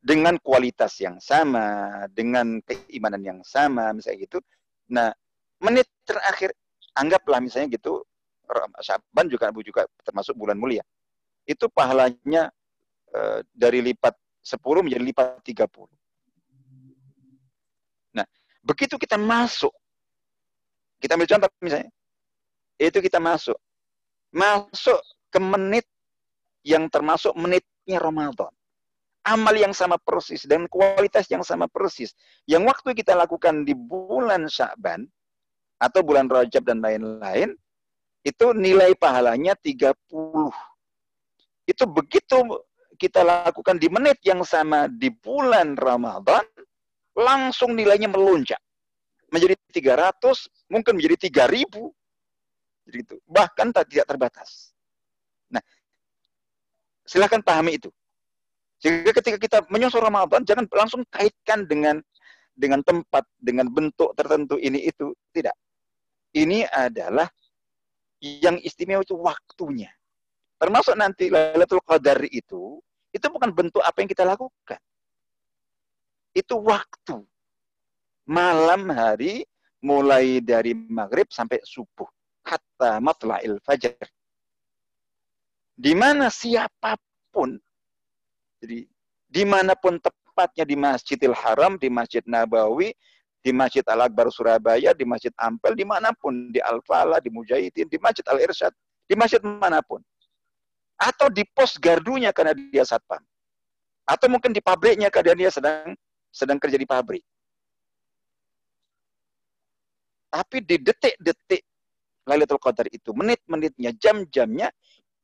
dengan 0.00 0.40
kualitas 0.40 0.96
yang 0.96 1.20
sama, 1.20 2.04
dengan 2.08 2.60
keimanan 2.64 3.20
yang 3.20 3.40
sama, 3.44 3.92
misalnya 3.92 4.24
gitu. 4.24 4.38
Nah, 4.88 5.12
menit 5.60 5.84
terakhir 6.08 6.56
anggaplah 6.96 7.44
misalnya 7.44 7.76
gitu 7.76 8.00
Syaban 8.82 9.26
juga 9.26 9.50
juga 9.62 9.82
termasuk 10.06 10.34
bulan 10.38 10.58
mulia. 10.58 10.82
Itu 11.46 11.70
pahalanya 11.70 12.50
e, 13.10 13.42
dari 13.50 13.82
lipat 13.82 14.14
10 14.42 14.86
menjadi 14.86 15.02
lipat 15.02 15.42
30. 15.42 15.66
Nah, 18.14 18.26
begitu 18.62 18.94
kita 18.98 19.18
masuk 19.18 19.74
kita 21.00 21.14
ambil 21.16 21.28
contoh 21.28 21.50
misalnya. 21.60 21.90
Itu 22.76 22.98
kita 23.00 23.20
masuk. 23.20 23.56
Masuk 24.32 25.00
ke 25.32 25.38
menit 25.40 25.86
yang 26.66 26.88
termasuk 26.88 27.32
menitnya 27.36 28.00
Ramadan. 28.00 28.52
Amal 29.26 29.58
yang 29.58 29.74
sama 29.74 29.98
persis 29.98 30.46
dan 30.46 30.70
kualitas 30.70 31.26
yang 31.26 31.42
sama 31.42 31.66
persis. 31.66 32.14
Yang 32.46 32.70
waktu 32.70 32.94
kita 32.94 33.18
lakukan 33.18 33.66
di 33.66 33.74
bulan 33.74 34.46
Syaban, 34.46 35.10
atau 35.76 36.00
bulan 36.00 36.24
Rajab 36.30 36.64
dan 36.64 36.80
lain-lain, 36.80 37.52
itu 38.26 38.46
nilai 38.50 38.90
pahalanya 38.98 39.54
30. 39.54 39.94
Itu 41.62 41.84
begitu 41.86 42.42
kita 42.98 43.22
lakukan 43.22 43.78
di 43.78 43.86
menit 43.86 44.18
yang 44.26 44.42
sama 44.42 44.90
di 44.90 45.14
bulan 45.14 45.78
Ramadan, 45.78 46.42
langsung 47.14 47.78
nilainya 47.78 48.10
melonjak. 48.10 48.58
Menjadi 49.30 49.54
300, 49.70 50.50
mungkin 50.66 50.98
menjadi 50.98 51.30
3000. 51.30 51.70
Jadi 52.90 52.98
itu. 52.98 53.14
Bahkan 53.30 53.70
tidak 53.86 54.06
terbatas. 54.10 54.74
Nah, 55.46 55.62
silahkan 57.06 57.38
pahami 57.46 57.78
itu. 57.78 57.94
Sehingga 58.82 59.14
ketika 59.14 59.38
kita 59.38 59.58
menyusul 59.70 60.02
Ramadan, 60.02 60.42
jangan 60.42 60.66
langsung 60.74 61.06
kaitkan 61.14 61.62
dengan 61.70 62.02
dengan 62.56 62.82
tempat, 62.82 63.22
dengan 63.38 63.70
bentuk 63.70 64.18
tertentu 64.18 64.58
ini 64.58 64.82
itu. 64.82 65.14
Tidak. 65.30 65.54
Ini 66.36 66.66
adalah 66.68 67.30
yang 68.20 68.56
istimewa 68.60 69.04
itu 69.04 69.16
waktunya. 69.16 69.92
Termasuk 70.56 70.96
nanti 70.96 71.28
Lailatul 71.28 71.84
Qadar 71.84 72.24
itu, 72.32 72.80
itu 73.12 73.26
bukan 73.28 73.52
bentuk 73.52 73.84
apa 73.84 74.00
yang 74.00 74.08
kita 74.08 74.24
lakukan. 74.24 74.80
Itu 76.32 76.60
waktu. 76.64 77.20
Malam 78.26 78.90
hari 78.90 79.44
mulai 79.84 80.40
dari 80.40 80.72
maghrib 80.74 81.28
sampai 81.28 81.60
subuh. 81.62 82.08
Hatta 82.46 82.98
matla'il 83.02 83.60
fajar. 83.62 84.00
Di 85.76 85.92
mana 85.92 86.32
siapa 86.32 86.96
pun, 87.28 87.60
jadi 88.64 88.88
di 89.28 89.44
mana 89.44 89.76
pun 89.76 90.00
tepatnya 90.00 90.64
di 90.64 90.72
Masjidil 90.72 91.36
Haram, 91.36 91.76
di 91.76 91.92
Masjid 91.92 92.24
Nabawi, 92.24 92.96
di 93.46 93.54
Masjid 93.54 93.86
Al-Akbar 93.86 94.26
Surabaya, 94.34 94.90
di 94.90 95.06
Masjid 95.06 95.30
Ampel, 95.38 95.78
di 95.78 95.86
mana 95.86 96.10
pun, 96.10 96.50
di 96.50 96.58
Al-Falah, 96.58 97.22
di 97.22 97.30
Mujahidin, 97.30 97.86
di 97.86 97.94
Masjid 98.02 98.26
Al-Irsyad, 98.26 98.74
di 99.06 99.14
masjid 99.14 99.38
mana 99.38 99.78
pun. 99.86 100.02
Atau 100.98 101.30
di 101.30 101.46
pos 101.46 101.78
gardunya 101.78 102.34
karena 102.34 102.58
dia 102.58 102.82
satpam. 102.82 103.22
Atau 104.02 104.26
mungkin 104.26 104.50
di 104.50 104.58
pabriknya 104.58 105.14
karena 105.14 105.38
dia 105.38 105.50
sedang 105.54 105.94
sedang 106.34 106.58
kerja 106.58 106.74
di 106.74 106.88
pabrik. 106.90 107.22
Tapi 110.26 110.66
di 110.66 110.82
detik-detik 110.82 111.62
Lailatul 112.26 112.58
Qadar 112.58 112.90
itu, 112.90 113.14
menit-menitnya, 113.14 113.94
jam-jamnya, 113.94 114.74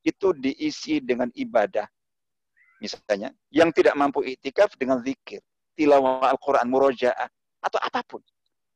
itu 0.07 0.31
diisi 0.39 1.03
dengan 1.03 1.27
ibadah. 1.35 1.91
Misalnya, 2.79 3.35
yang 3.51 3.75
tidak 3.75 3.99
mampu 3.99 4.23
iktikaf 4.23 4.79
dengan 4.79 5.03
zikir, 5.03 5.43
tilawah 5.75 6.31
Al-Quran, 6.31 6.71
murojaah, 6.71 7.27
atau 7.63 7.79
apa 7.79 8.01
pun. 8.03 8.21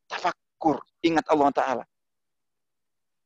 Tafakur, 0.07 0.79
ingat 1.03 1.27
Allah 1.27 1.51
Ta'ala. 1.51 1.85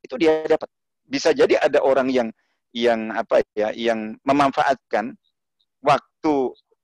Itu 0.01 0.17
dia 0.17 0.43
dapat. 0.49 0.67
Bisa 1.05 1.31
jadi 1.31 1.61
ada 1.61 1.79
orang 1.85 2.09
yang 2.09 2.27
yang 2.73 3.13
apa 3.13 3.45
ya, 3.53 3.69
yang 3.75 4.17
memanfaatkan 4.25 5.13
waktu 5.83 6.33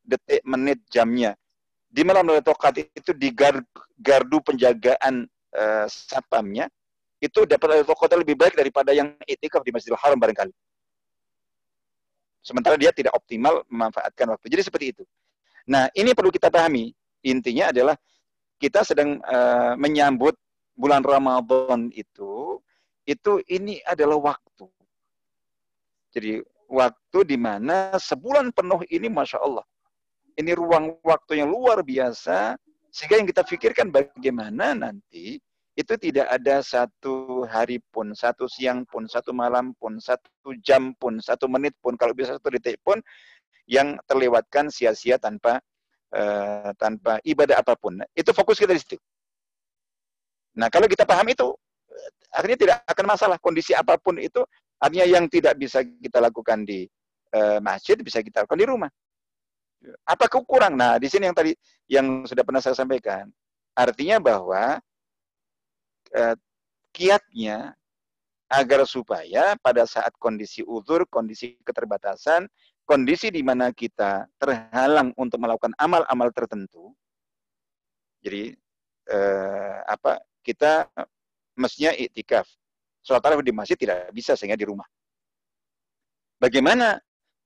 detik 0.03 0.43
menit 0.45 0.83
jamnya 0.91 1.33
di 1.87 2.03
malam 2.03 2.27
Lailatul 2.27 2.59
Qadar 2.59 2.83
itu 2.83 3.11
di 3.15 3.31
gardu 3.97 4.37
penjagaan 4.43 5.25
uh, 5.55 5.85
satpamnya 5.87 6.67
itu 7.17 7.47
dapat 7.47 7.81
Lailatul 7.81 7.97
Qadar 7.97 8.21
lebih 8.21 8.37
baik 8.37 8.53
daripada 8.53 8.93
yang 8.93 9.15
itikaf 9.25 9.63
di 9.65 9.73
Masjidil 9.73 9.97
Haram 9.97 10.19
barangkali. 10.19 10.53
Sementara 12.45 12.77
dia 12.77 12.93
tidak 12.93 13.17
optimal 13.17 13.65
memanfaatkan 13.67 14.29
waktu. 14.29 14.45
Jadi 14.47 14.61
seperti 14.63 14.85
itu. 14.95 15.03
Nah, 15.67 15.91
ini 15.97 16.15
perlu 16.15 16.31
kita 16.31 16.47
pahami. 16.47 16.95
Intinya 17.25 17.75
adalah 17.75 17.97
kita 18.57 18.81
sedang 18.85 19.21
uh, 19.23 19.77
menyambut 19.77 20.33
bulan 20.77 21.01
Ramadan 21.01 21.89
itu, 21.93 22.61
itu 23.05 23.41
ini 23.49 23.81
adalah 23.85 24.33
waktu. 24.33 24.67
Jadi 26.13 26.41
waktu 26.67 27.19
di 27.23 27.37
mana 27.39 27.95
sebulan 27.95 28.51
penuh 28.51 28.83
ini 28.91 29.07
Masya 29.07 29.39
Allah. 29.41 29.65
Ini 30.37 30.53
ruang 30.53 31.01
waktu 31.01 31.41
yang 31.41 31.49
luar 31.49 31.81
biasa, 31.81 32.53
sehingga 32.93 33.17
yang 33.17 33.27
kita 33.29 33.41
pikirkan 33.41 33.89
bagaimana 33.89 34.77
nanti 34.77 35.41
itu 35.77 35.93
tidak 36.01 36.25
ada 36.29 36.61
satu 36.65 37.45
hari 37.45 37.77
pun, 37.93 38.13
satu 38.13 38.49
siang 38.49 38.85
pun, 38.89 39.05
satu 39.05 39.29
malam 39.33 39.77
pun, 39.77 40.01
satu 40.01 40.57
jam 40.65 40.93
pun, 40.97 41.21
satu 41.21 41.45
menit 41.45 41.77
pun, 41.81 41.93
kalau 41.93 42.17
bisa 42.17 42.37
satu 42.37 42.49
detik 42.49 42.81
pun, 42.81 42.97
yang 43.69 43.97
terlewatkan 44.09 44.73
sia-sia 44.73 45.21
tanpa 45.21 45.61
uh, 46.13 46.71
tanpa 46.77 47.19
ibadah 47.23 47.59
apa 47.59 47.73
pun. 47.75 47.99
Itu 48.13 48.31
fokus 48.31 48.59
kita 48.61 48.71
di 48.75 48.81
situ. 48.81 48.97
Nah, 50.57 50.71
kalau 50.73 50.89
kita 50.89 51.05
paham 51.05 51.27
itu, 51.29 51.53
akhirnya 52.33 52.57
tidak 52.57 52.77
akan 52.89 53.05
masalah 53.05 53.37
kondisi 53.37 53.77
apa 53.77 53.97
pun 53.97 54.17
itu, 54.17 54.41
artinya 54.81 55.05
yang 55.05 55.25
tidak 55.29 55.53
bisa 55.57 55.81
kita 55.85 56.17
lakukan 56.21 56.65
di 56.65 56.85
uh, 57.33 57.61
masjid 57.61 57.97
bisa 58.01 58.21
kita 58.21 58.45
lakukan 58.45 58.61
di 58.61 58.67
rumah. 58.67 58.91
Apa 60.09 60.25
kekurang? 60.25 60.73
Nah, 60.73 60.97
di 60.97 61.05
sini 61.05 61.29
yang 61.29 61.37
tadi 61.37 61.53
yang 61.85 62.25
sudah 62.25 62.41
pernah 62.41 62.61
saya 62.61 62.73
sampaikan, 62.73 63.29
artinya 63.77 64.17
bahwa 64.17 64.81
uh, 66.17 66.35
kiatnya 66.89 67.77
agar 68.47 68.87
supaya 68.87 69.59
pada 69.59 69.83
saat 69.83 70.15
kondisi 70.17 70.63
uzur, 70.63 71.03
kondisi 71.11 71.59
keterbatasan, 71.67 72.47
kondisi 72.87 73.27
di 73.27 73.43
mana 73.43 73.75
kita 73.75 74.31
terhalang 74.39 75.11
untuk 75.19 75.43
melakukan 75.43 75.75
amal-amal 75.75 76.31
tertentu, 76.31 76.95
jadi 78.23 78.55
eh, 79.11 79.77
apa 79.83 80.23
kita 80.39 80.87
mestinya 81.59 81.91
iktikaf. 81.91 82.47
Sholat 83.03 83.19
tarawih 83.19 83.43
di 83.43 83.51
masjid 83.51 83.75
tidak 83.75 84.07
bisa 84.15 84.39
sehingga 84.39 84.55
di 84.55 84.63
rumah. 84.63 84.87
Bagaimana 86.39 86.95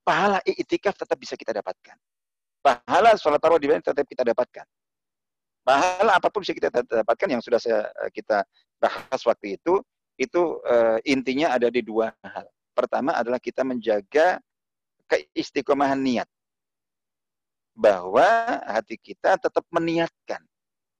pahala 0.06 0.38
iktikaf 0.46 0.94
tetap 0.94 1.18
bisa 1.18 1.34
kita 1.34 1.50
dapatkan? 1.58 1.98
Pahala 2.62 3.18
sholat 3.18 3.42
tarawih 3.42 3.58
di 3.58 3.68
masjid 3.74 3.90
tetap 3.90 4.06
kita 4.06 4.22
dapatkan. 4.22 4.66
Pahala 5.62 6.18
apa 6.18 6.30
pun 6.30 6.42
bisa 6.46 6.54
kita 6.54 6.70
dapatkan 6.70 7.28
yang 7.30 7.42
sudah 7.42 7.58
saya, 7.58 7.90
eh, 8.06 8.10
kita 8.14 8.46
bahas 8.78 9.20
waktu 9.26 9.58
itu, 9.58 9.78
itu 10.18 10.58
uh, 10.66 10.98
intinya 11.06 11.54
ada 11.54 11.70
di 11.70 11.80
dua 11.80 12.10
hal. 12.20 12.46
Pertama 12.74 13.14
adalah 13.16 13.38
kita 13.38 13.62
menjaga 13.62 14.42
keistiqomahan 15.12 16.00
niat. 16.00 16.28
Bahwa 17.76 18.60
hati 18.64 18.96
kita 18.96 19.36
tetap 19.36 19.64
meniatkan. 19.68 20.40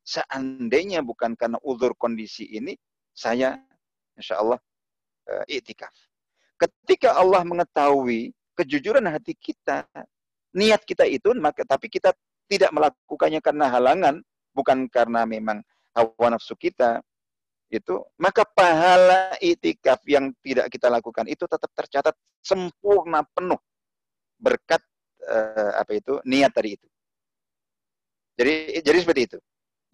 Seandainya 0.04 1.00
bukan 1.00 1.32
karena 1.38 1.56
uzur 1.64 1.96
kondisi 1.96 2.44
ini, 2.52 2.76
saya 3.16 3.56
insya 4.18 4.40
Allah 4.42 4.60
uh, 5.30 5.44
iktikaf. 5.48 5.92
Ketika 6.60 7.16
Allah 7.16 7.46
mengetahui 7.46 8.34
kejujuran 8.58 9.08
hati 9.08 9.32
kita, 9.38 9.86
niat 10.52 10.82
kita 10.84 11.08
itu, 11.08 11.32
maka 11.38 11.64
tapi 11.64 11.88
kita 11.88 12.12
tidak 12.50 12.70
melakukannya 12.74 13.40
karena 13.40 13.66
halangan, 13.70 14.20
bukan 14.52 14.90
karena 14.90 15.24
memang 15.24 15.64
hawa 15.94 16.34
nafsu 16.34 16.58
kita, 16.58 17.00
itu 17.72 18.04
maka 18.20 18.44
pahala 18.44 19.32
itikaf 19.40 20.04
yang 20.04 20.28
tidak 20.44 20.68
kita 20.68 20.92
lakukan 20.92 21.24
itu 21.24 21.48
tetap 21.48 21.72
tercatat 21.72 22.12
sempurna 22.44 23.24
penuh 23.32 23.56
berkat 24.42 24.82
uh, 25.30 25.78
apa 25.78 25.94
itu 25.94 26.18
niat 26.26 26.50
tadi 26.50 26.74
itu. 26.74 26.88
Jadi 28.34 28.82
jadi 28.82 28.98
seperti 28.98 29.22
itu. 29.30 29.38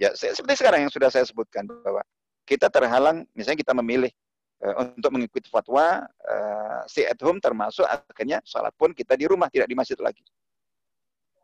Ya 0.00 0.14
seperti 0.16 0.54
sekarang 0.56 0.88
yang 0.88 0.92
sudah 0.92 1.12
saya 1.12 1.28
sebutkan 1.28 1.68
bahwa 1.68 2.00
kita 2.48 2.72
terhalang 2.72 3.28
misalnya 3.36 3.60
kita 3.60 3.76
memilih 3.76 4.08
uh, 4.64 4.88
untuk 4.96 5.12
mengikuti 5.12 5.52
fatwa 5.52 6.06
uh, 6.06 6.80
stay 6.88 7.04
at 7.04 7.20
home 7.20 7.42
termasuk 7.42 7.84
akhirnya 7.84 8.40
salat 8.48 8.72
pun 8.72 8.96
kita 8.96 9.12
di 9.18 9.28
rumah 9.28 9.52
tidak 9.52 9.68
di 9.68 9.76
masjid 9.76 9.98
lagi. 10.00 10.24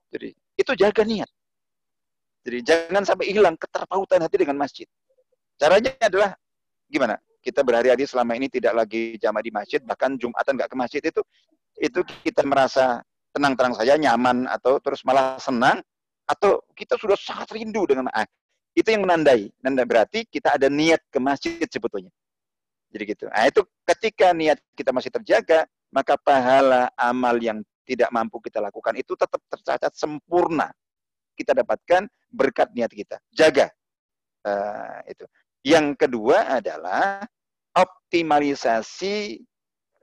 Jadi 0.08 0.32
itu 0.56 0.72
jaga 0.78 1.02
niat. 1.04 1.28
Jadi 2.44 2.58
jangan 2.60 3.02
sampai 3.02 3.32
hilang 3.32 3.56
keterpautan 3.56 4.20
hati 4.22 4.36
dengan 4.36 4.56
masjid. 4.60 4.86
Caranya 5.56 5.96
adalah 6.00 6.36
gimana? 6.86 7.16
Kita 7.44 7.60
berhari-hari 7.60 8.08
selama 8.08 8.36
ini 8.36 8.48
tidak 8.48 8.72
lagi 8.72 9.20
jamaah 9.20 9.44
di 9.44 9.52
masjid, 9.52 9.80
bahkan 9.84 10.16
Jumatan 10.16 10.56
nggak 10.56 10.70
ke 10.72 10.76
masjid 10.76 11.02
itu 11.04 11.20
itu 11.78 12.00
kita 12.22 12.46
merasa 12.46 13.02
tenang-tenang 13.34 13.74
saja, 13.74 13.98
nyaman 13.98 14.46
atau 14.46 14.78
terus 14.78 15.02
malah 15.02 15.38
senang 15.42 15.82
atau 16.24 16.62
kita 16.72 16.94
sudah 16.96 17.18
sangat 17.18 17.50
rindu 17.52 17.84
dengan 17.84 18.08
ah, 18.14 18.24
itu 18.74 18.88
yang 18.90 19.02
menandai. 19.06 19.50
Dan 19.58 19.78
berarti 19.82 20.26
kita 20.26 20.54
ada 20.54 20.70
niat 20.70 21.02
ke 21.10 21.18
masjid 21.18 21.66
sebetulnya. 21.66 22.10
Jadi 22.94 23.04
gitu. 23.10 23.26
Nah, 23.26 23.50
itu 23.50 23.66
ketika 23.82 24.30
niat 24.30 24.62
kita 24.78 24.94
masih 24.94 25.10
terjaga, 25.10 25.66
maka 25.90 26.14
pahala 26.14 26.90
amal 26.94 27.34
yang 27.42 27.58
tidak 27.84 28.08
mampu 28.14 28.38
kita 28.40 28.62
lakukan 28.62 28.94
itu 28.96 29.18
tetap 29.18 29.42
tercatat 29.50 29.92
sempurna. 29.94 30.70
Kita 31.34 31.52
dapatkan 31.52 32.06
berkat 32.30 32.70
niat 32.70 32.90
kita. 32.94 33.18
Jaga. 33.34 33.66
Uh, 34.46 35.02
itu. 35.10 35.26
Yang 35.66 36.06
kedua 36.06 36.62
adalah 36.62 37.26
optimalisasi 37.74 39.42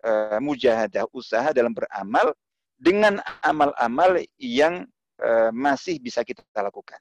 uh, 0.05 0.39
mujahadah 0.41 1.05
usaha 1.13 1.53
dalam 1.53 1.73
beramal 1.73 2.33
dengan 2.77 3.21
amal-amal 3.45 4.17
yang 4.41 4.85
uh, 5.21 5.53
masih 5.53 6.01
bisa 6.01 6.25
kita 6.25 6.41
lakukan. 6.57 6.97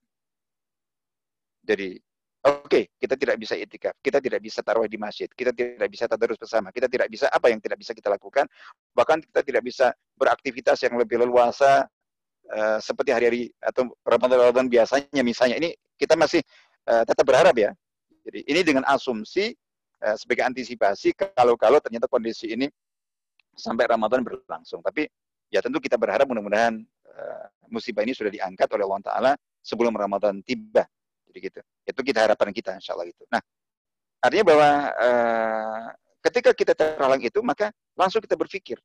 Jadi 1.65 2.01
Oke, 2.41 2.65
okay, 2.65 2.85
kita 2.97 3.21
tidak 3.21 3.37
bisa 3.37 3.53
itikaf, 3.53 3.93
kita 4.01 4.17
tidak 4.17 4.41
bisa 4.41 4.65
taruh 4.65 4.89
di 4.89 4.97
masjid, 4.97 5.29
kita 5.29 5.53
tidak 5.53 5.93
bisa 5.93 6.09
tadarus 6.09 6.41
bersama, 6.41 6.73
kita 6.73 6.89
tidak 6.89 7.13
bisa 7.13 7.29
apa 7.29 7.53
yang 7.53 7.61
tidak 7.61 7.77
bisa 7.77 7.93
kita 7.93 8.09
lakukan, 8.09 8.49
bahkan 8.97 9.21
kita 9.21 9.45
tidak 9.45 9.61
bisa 9.61 9.93
beraktivitas 10.17 10.81
yang 10.81 10.97
lebih 10.97 11.21
leluasa 11.21 11.85
uh, 12.49 12.81
seperti 12.81 13.13
hari-hari 13.13 13.53
atau 13.61 13.93
Ramadan-Ramadan 14.09 14.73
biasanya 14.73 15.21
misalnya. 15.21 15.61
Ini 15.61 15.77
kita 16.01 16.17
masih 16.17 16.41
uh, 16.89 17.05
tetap 17.05 17.29
berharap 17.29 17.53
ya. 17.61 17.77
Jadi 18.25 18.41
ini 18.49 18.61
dengan 18.65 18.89
asumsi 18.89 19.53
sebagai 20.17 20.49
antisipasi 20.49 21.13
kalau-kalau 21.13 21.77
ternyata 21.77 22.09
kondisi 22.09 22.57
ini 22.57 22.65
sampai 23.61 23.85
Ramadan 23.87 24.25
berlangsung. 24.25 24.81
Tapi 24.81 25.05
ya 25.53 25.61
tentu 25.61 25.79
kita 25.79 26.01
berharap 26.01 26.25
mudah-mudahan 26.25 26.81
uh, 27.07 27.45
musibah 27.69 28.03
ini 28.03 28.17
sudah 28.17 28.33
diangkat 28.33 28.67
oleh 28.73 28.85
Allah 28.89 29.03
Taala 29.05 29.33
sebelum 29.61 29.93
Ramadan 29.93 30.41
tiba. 30.41 30.89
Jadi 31.29 31.39
gitu. 31.39 31.61
Itu 31.85 32.01
kita 32.01 32.27
harapan 32.27 32.51
kita 32.51 32.81
insya 32.81 32.97
Allah 32.97 33.13
itu. 33.13 33.23
Nah, 33.29 33.39
artinya 34.25 34.45
bahwa 34.49 34.69
uh, 34.97 35.87
ketika 36.25 36.51
kita 36.57 36.73
terhalang 36.73 37.21
itu 37.21 37.39
maka 37.45 37.69
langsung 37.95 38.25
kita 38.25 38.35
berpikir 38.35 38.81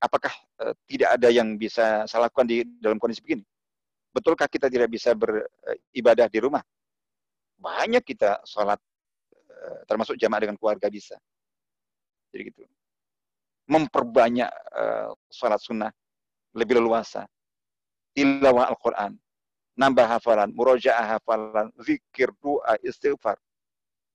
apakah 0.00 0.32
uh, 0.64 0.74
tidak 0.88 1.20
ada 1.20 1.28
yang 1.28 1.54
bisa 1.60 2.08
saya 2.08 2.26
lakukan 2.26 2.48
di 2.48 2.64
dalam 2.80 2.96
kondisi 2.96 3.20
begini? 3.20 3.44
Betulkah 4.10 4.50
kita 4.50 4.66
tidak 4.66 4.90
bisa 4.90 5.14
beribadah 5.14 6.26
di 6.26 6.38
rumah? 6.42 6.64
Banyak 7.60 8.02
kita 8.02 8.42
sholat 8.42 8.80
termasuk 9.86 10.16
jamaah 10.16 10.48
dengan 10.48 10.56
keluarga 10.56 10.88
bisa. 10.88 11.16
Jadi 12.30 12.42
gitu. 12.52 12.62
Memperbanyak 13.70 14.50
uh, 14.74 15.14
sholat 15.30 15.62
sunnah 15.62 15.90
lebih 16.58 16.82
leluasa. 16.82 17.22
Tilawah 18.10 18.66
Al-Quran 18.74 19.14
nambah 19.80 20.04
hafalan, 20.04 20.52
murojaah 20.52 21.16
hafalan, 21.16 21.72
zikir, 21.80 22.28
doa, 22.44 22.76
istighfar. 22.84 23.40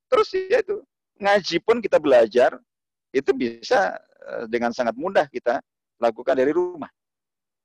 Terus 0.06 0.30
ya 0.38 0.62
itu, 0.62 0.86
ngaji 1.18 1.58
pun 1.66 1.82
kita 1.82 1.98
belajar, 1.98 2.62
itu 3.10 3.32
bisa 3.34 3.98
eh, 4.30 4.46
dengan 4.46 4.70
sangat 4.70 4.94
mudah 4.94 5.26
kita 5.26 5.58
lakukan 5.98 6.38
dari 6.38 6.54
rumah. 6.54 6.92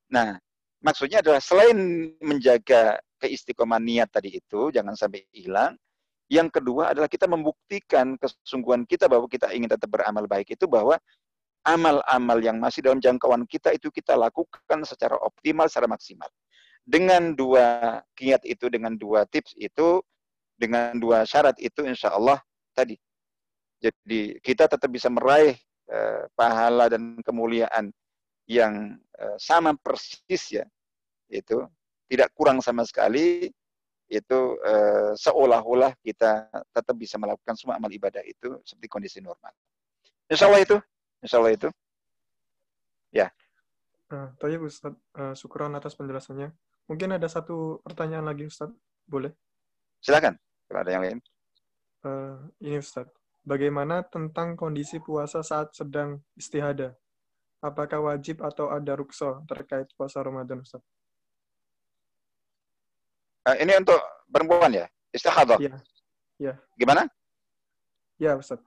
Nah, 0.09 0.41
maksudnya 0.81 1.21
adalah 1.21 1.45
selain 1.45 1.77
menjaga 2.25 2.97
keistiqomahan 3.21 3.85
niat 3.85 4.09
tadi 4.09 4.41
itu, 4.41 4.73
jangan 4.73 4.97
sampai 4.97 5.29
hilang, 5.37 5.77
yang 6.31 6.49
kedua 6.49 6.95
adalah 6.95 7.11
kita 7.11 7.27
membuktikan 7.29 8.17
kesungguhan 8.17 8.87
kita 8.89 9.11
bahwa 9.11 9.27
kita 9.27 9.51
ingin 9.53 9.67
tetap 9.67 9.91
beramal 9.91 10.25
baik 10.31 10.55
itu 10.55 10.65
bahwa 10.65 10.97
amal-amal 11.67 12.39
yang 12.41 12.57
masih 12.57 12.81
dalam 12.81 12.99
jangkauan 12.99 13.45
kita 13.45 13.75
itu 13.77 13.93
kita 13.93 14.17
lakukan 14.17 14.85
secara 14.85 15.17
optimal, 15.21 15.69
secara 15.69 15.87
maksimal 15.91 16.29
dengan 16.91 17.37
dua 17.37 18.01
kiat 18.17 18.43
itu, 18.43 18.67
dengan 18.67 18.97
dua 18.97 19.23
tips 19.29 19.55
itu, 19.55 20.01
dengan 20.57 20.97
dua 20.99 21.23
syarat 21.23 21.57
itu, 21.63 21.85
insya 21.85 22.13
Allah 22.13 22.41
tadi. 22.75 22.97
Jadi 23.81 24.43
kita 24.45 24.69
tetap 24.69 24.91
bisa 24.93 25.09
meraih 25.09 25.57
uh, 25.89 26.29
pahala 26.37 26.91
dan 26.93 27.17
kemuliaan 27.25 27.95
yang 28.51 28.99
uh, 29.17 29.37
sama 29.41 29.73
persis 29.79 30.61
ya, 30.61 30.67
itu 31.31 31.65
tidak 32.11 32.35
kurang 32.37 32.61
sama 32.61 32.85
sekali. 32.85 33.49
Itu 34.11 34.59
uh, 34.59 35.15
seolah-olah 35.15 35.95
kita 36.03 36.51
tetap 36.75 36.97
bisa 36.99 37.15
melakukan 37.15 37.55
semua 37.55 37.79
amal 37.79 37.95
ibadah 37.95 38.27
itu 38.27 38.59
seperti 38.67 38.91
kondisi 38.91 39.19
normal. 39.23 39.55
Insya 40.27 40.51
Allah 40.51 40.67
itu, 40.67 40.77
insya 41.21 41.41
Allah 41.41 41.53
itu. 41.55 41.69
Ya. 43.13 43.29
Uh, 44.11 44.29
Tanya 44.43 44.59
Ustaz, 44.61 44.95
uh, 45.15 45.35
syukuran 45.37 45.73
atas 45.77 45.95
penjelasannya. 45.95 46.51
Mungkin 46.91 47.15
ada 47.15 47.31
satu 47.31 47.79
pertanyaan 47.87 48.27
lagi 48.27 48.51
Ustaz, 48.51 48.73
boleh? 49.07 49.31
Silakan, 50.03 50.35
kalau 50.67 50.81
ada 50.83 50.91
yang 50.91 51.03
lain. 51.07 51.19
Uh, 52.03 52.41
ini 52.59 52.83
Ustaz, 52.83 53.07
bagaimana 53.47 54.03
tentang 54.03 54.59
kondisi 54.59 54.99
puasa 54.99 55.45
saat 55.47 55.71
sedang 55.77 56.19
istihadah? 56.35 56.97
Apakah 57.61 58.11
wajib 58.11 58.41
atau 58.41 58.73
ada 58.73 58.97
rukso 58.97 59.45
terkait 59.45 59.87
puasa 59.95 60.25
Ramadan 60.25 60.65
Ustaz? 60.65 60.83
Uh, 63.47 63.57
ini 63.61 63.77
untuk 63.79 64.01
perempuan 64.33 64.73
ya? 64.73 64.87
Istihadah? 65.13 65.61
Iya. 65.61 65.77
Ya. 66.41 66.55
Gimana? 66.75 67.05
Ya, 68.17 68.35
Ustaz. 68.35 68.59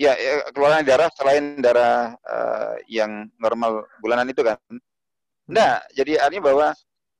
Ya, 0.00 0.16
ya 0.16 0.48
keluaran 0.56 0.88
darah 0.88 1.12
selain 1.12 1.60
darah 1.60 2.16
uh, 2.24 2.74
yang 2.88 3.28
normal 3.36 3.84
bulanan 4.00 4.32
itu 4.32 4.40
kan. 4.40 4.56
Nah, 5.52 5.84
jadi 5.92 6.16
artinya 6.16 6.48
bahwa 6.48 6.68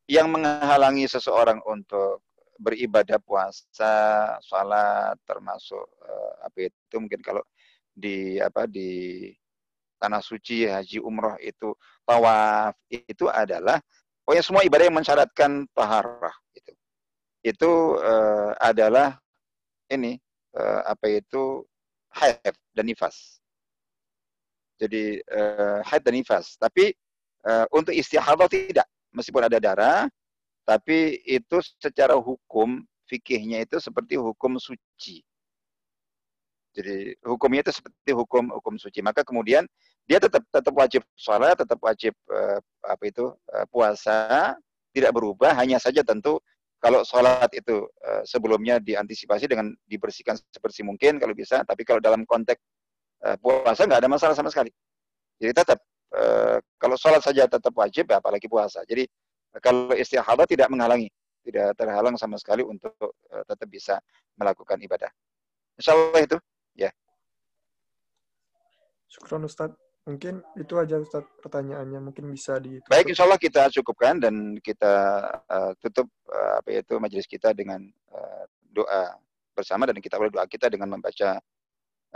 yang 0.08 0.32
menghalangi 0.32 1.04
seseorang 1.04 1.60
untuk 1.68 2.24
beribadah 2.56 3.20
puasa, 3.20 3.94
sholat, 4.40 5.18
termasuk 5.28 5.84
uh, 6.00 6.32
apa 6.48 6.72
itu 6.72 6.96
mungkin 6.96 7.20
kalau 7.20 7.44
di 7.92 8.40
apa 8.40 8.64
di 8.64 9.28
tanah 10.00 10.24
suci, 10.24 10.64
haji, 10.64 10.96
umroh 11.02 11.36
itu 11.44 11.76
tawaf 12.08 12.72
itu 12.88 13.28
adalah 13.28 13.78
pokoknya 14.24 14.42
semua 14.42 14.62
ibadah 14.64 14.84
yang 14.88 14.96
mensyaratkan 14.96 15.68
taharah 15.76 16.34
itu. 16.56 16.72
Itu 17.44 18.00
uh, 18.00 18.56
adalah 18.56 19.18
ini 19.92 20.16
uh, 20.56 20.88
apa 20.88 21.20
itu 21.20 21.66
haid 22.16 22.54
dan 22.72 22.88
nifas. 22.88 23.38
Jadi 24.80 25.22
uh, 25.30 25.80
haid 25.86 26.02
dan 26.02 26.14
nifas. 26.18 26.58
Tapi 26.58 26.90
uh, 27.46 27.66
untuk 27.70 27.94
istihadah 27.94 28.48
tidak 28.50 28.88
meskipun 29.14 29.46
ada 29.46 29.62
darah, 29.62 30.08
tapi 30.66 31.20
itu 31.28 31.60
secara 31.78 32.16
hukum 32.18 32.82
fikihnya 33.06 33.62
itu 33.62 33.78
seperti 33.78 34.18
hukum 34.18 34.56
suci. 34.58 35.22
Jadi 36.72 37.12
hukumnya 37.28 37.68
itu 37.68 37.72
seperti 37.76 38.10
hukum 38.16 38.48
hukum 38.48 38.74
suci. 38.80 39.04
Maka 39.04 39.20
kemudian 39.22 39.68
dia 40.08 40.18
tetap 40.18 40.42
tetap 40.48 40.72
wajib 40.72 41.04
sholat, 41.14 41.54
tetap 41.54 41.78
wajib 41.84 42.16
uh, 42.32 42.58
apa 42.82 43.04
itu 43.06 43.30
puasa, 43.68 44.56
tidak 44.96 45.12
berubah. 45.12 45.52
Hanya 45.54 45.76
saja 45.76 46.00
tentu 46.00 46.40
kalau 46.82 47.06
sholat 47.06 47.46
itu 47.54 47.86
uh, 47.86 48.26
sebelumnya 48.26 48.82
diantisipasi 48.82 49.46
dengan 49.46 49.70
dibersihkan 49.86 50.34
sebersih 50.50 50.82
mungkin 50.82 51.22
kalau 51.22 51.30
bisa. 51.30 51.62
Tapi 51.62 51.86
kalau 51.86 52.02
dalam 52.02 52.26
konteks 52.26 52.58
uh, 53.22 53.38
puasa 53.38 53.86
nggak 53.86 54.02
ada 54.02 54.10
masalah 54.10 54.34
sama 54.34 54.50
sekali. 54.50 54.74
Jadi 55.38 55.54
tetap 55.54 55.78
Eh, 56.12 56.58
kalau 56.76 56.96
sholat 57.00 57.24
saja 57.24 57.48
tetap 57.48 57.72
wajib, 57.72 58.04
ya 58.12 58.20
apalagi 58.20 58.44
puasa. 58.44 58.84
Jadi 58.84 59.08
kalau 59.64 59.96
istihadah 59.96 60.44
tidak 60.44 60.68
menghalangi, 60.68 61.08
tidak 61.40 61.72
terhalang 61.72 62.20
sama 62.20 62.36
sekali 62.36 62.60
untuk 62.60 62.92
tetap 63.48 63.68
bisa 63.68 63.96
melakukan 64.36 64.76
ibadah. 64.84 65.08
Insya 65.80 65.96
Allah 65.96 66.20
itu, 66.20 66.36
ya. 66.76 66.92
Syukron 69.08 69.48
Ustaz. 69.48 69.72
Mungkin 70.02 70.42
itu 70.58 70.74
aja 70.82 70.98
Ustaz 70.98 71.22
pertanyaannya. 71.38 72.02
Mungkin 72.10 72.26
bisa 72.34 72.58
di. 72.58 72.82
Baik, 72.90 73.14
insya 73.14 73.22
Allah 73.22 73.38
kita 73.38 73.70
cukupkan 73.70 74.18
dan 74.18 74.58
kita 74.58 74.92
uh, 75.46 75.72
tutup 75.78 76.10
uh, 76.26 76.58
apa 76.58 76.82
itu 76.82 76.98
majelis 76.98 77.26
kita 77.30 77.54
dengan 77.54 77.86
uh, 78.10 78.44
doa 78.74 79.14
bersama 79.54 79.86
dan 79.86 80.02
kita 80.02 80.18
boleh 80.18 80.34
doa 80.34 80.42
kita 80.50 80.66
dengan 80.66 80.90
membaca 80.90 81.38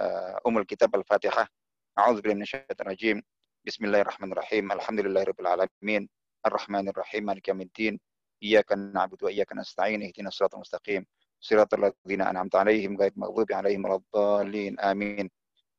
uh, 0.03 0.35
umul 0.43 0.67
kitab 0.67 0.91
al-fatihah. 0.99 1.47
A'udzubillahi 1.95 2.43
minasyaitonir 2.43 3.23
Bismillahirrahmanirrahim. 3.67 4.71
Alhamdulillahirabbil 4.75 5.47
alamin. 5.47 6.07
Arrahmanirrahim. 6.43 7.23
Maliki 7.23 7.51
yaumiddin. 7.55 7.99
Iyyaka 8.43 8.75
na'budu 8.75 9.27
wa 9.27 9.33
iyyaka 9.35 9.55
nasta'in. 9.55 10.03
Ihdinas 10.03 10.35
siratal 10.35 10.59
mustaqim. 10.63 11.07
Siratal 11.39 11.87
ladzina 11.87 12.31
an'amta 12.31 12.63
'alaihim 12.63 12.99
ghairil 12.99 13.19
maghdubi 13.19 13.55
'alaihim 13.55 13.83
waladdallin. 13.87 14.75
Amin. 14.83 15.31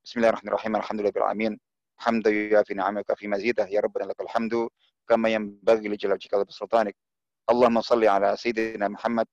Bismillahirrahmanirrahim. 0.04 0.74
Alhamdulillahirabbil 0.80 1.28
alamin. 1.32 1.54
حمد 1.98 2.28
يوافي 2.28 2.74
نعمك 2.74 3.14
في 3.14 3.28
مزيده. 3.28 3.68
يا 3.68 3.80
ربنا 3.80 4.04
لك 4.04 4.22
الحمد 4.22 4.70
كما 5.08 5.30
ينبغي 5.30 5.88
لجلال 5.90 6.18
جلالك 6.18 6.48
بسلطانك. 6.48 6.96
اللهم 7.50 7.82
صل 7.82 8.06
على 8.06 8.36
سيدنا 8.38 8.88
محمد 8.88 9.28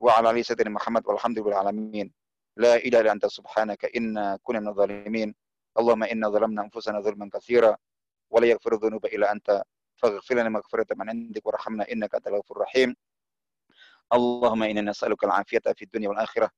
وعلى 0.00 0.30
آل 0.30 0.44
سيدنا 0.44 0.70
محمد 0.70 1.06
والحمد 1.06 1.38
لله 1.38 1.48
العالمين. 1.48 2.12
لا 2.56 2.76
إله 2.76 3.00
إلا 3.00 3.12
أنت 3.12 3.26
سبحانك 3.26 3.96
إنا 3.96 4.38
كنا 4.42 4.60
من 4.60 4.68
الظالمين. 4.68 5.34
اللهم 5.78 6.02
إنا 6.02 6.28
ظلمنا 6.28 6.62
أنفسنا 6.62 7.00
ظلما 7.00 7.30
كثيرا 7.34 7.76
ولا 8.30 8.46
يغفر 8.46 8.72
الذنوب 8.74 9.06
إلا 9.06 9.32
أنت. 9.32 9.62
فاغفر 9.96 10.34
لنا 10.34 10.48
مغفرة 10.48 10.86
من 10.96 11.08
عندك 11.08 11.46
وارحمنا 11.46 11.92
إنك 11.92 12.14
أنت 12.14 12.26
الغفور 12.26 12.56
الرحيم. 12.56 12.96
اللهم 14.12 14.62
إنا 14.62 14.80
نسألك 14.80 15.24
العافية 15.24 15.62
في 15.76 15.82
الدنيا 15.82 16.08
والآخرة. 16.08 16.50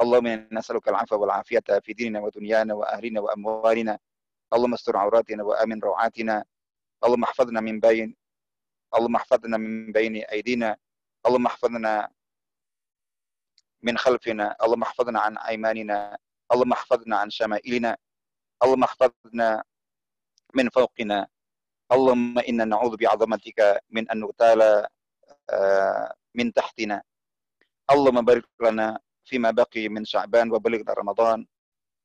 اللهم 0.00 0.26
إنا 0.26 0.48
نسألك 0.52 0.88
العفو 0.88 1.20
والعافية 1.20 1.64
في 1.82 1.92
ديننا 1.92 2.20
ودنيانا 2.20 2.74
وأهلنا 2.74 3.20
وأموالنا. 3.20 3.98
اللهم 4.54 4.74
استر 4.74 4.96
عوراتنا 4.96 5.42
وآمن 5.42 5.80
روعاتنا. 5.80 6.44
اللهم 7.04 7.22
احفظنا 7.24 7.60
من 7.60 7.80
بين 7.80 8.16
اللهم 8.94 9.16
احفظنا 9.16 9.56
من 9.56 9.92
بين 9.92 10.16
أيدينا. 10.16 10.76
اللهم 11.26 11.46
احفظنا 11.46 12.10
من 13.82 13.98
خلفنا. 13.98 14.56
اللهم 14.62 14.82
احفظنا 14.82 15.20
عن 15.20 15.38
أيماننا. 15.38 16.18
اللهم 16.52 16.72
احفظنا 16.72 17.16
عن 17.16 17.30
شمائلنا. 17.30 17.96
اللهم 18.62 18.82
احفظنا 18.84 19.64
من 20.54 20.68
فوقنا. 20.68 21.26
اللهم 21.92 22.38
إنا 22.38 22.64
نعوذ 22.64 22.96
بعظمتك 22.96 23.82
من 23.90 24.10
أن 24.10 24.20
نغتال 24.20 24.86
من 26.34 26.52
تحتنا. 26.52 27.02
اللهم 27.90 28.24
بارك 28.24 28.48
لنا 28.60 29.00
فيما 29.24 29.50
بقي 29.50 29.88
من 29.88 30.04
شعبان 30.04 30.52
وبلغنا 30.52 30.92
رمضان. 30.92 31.46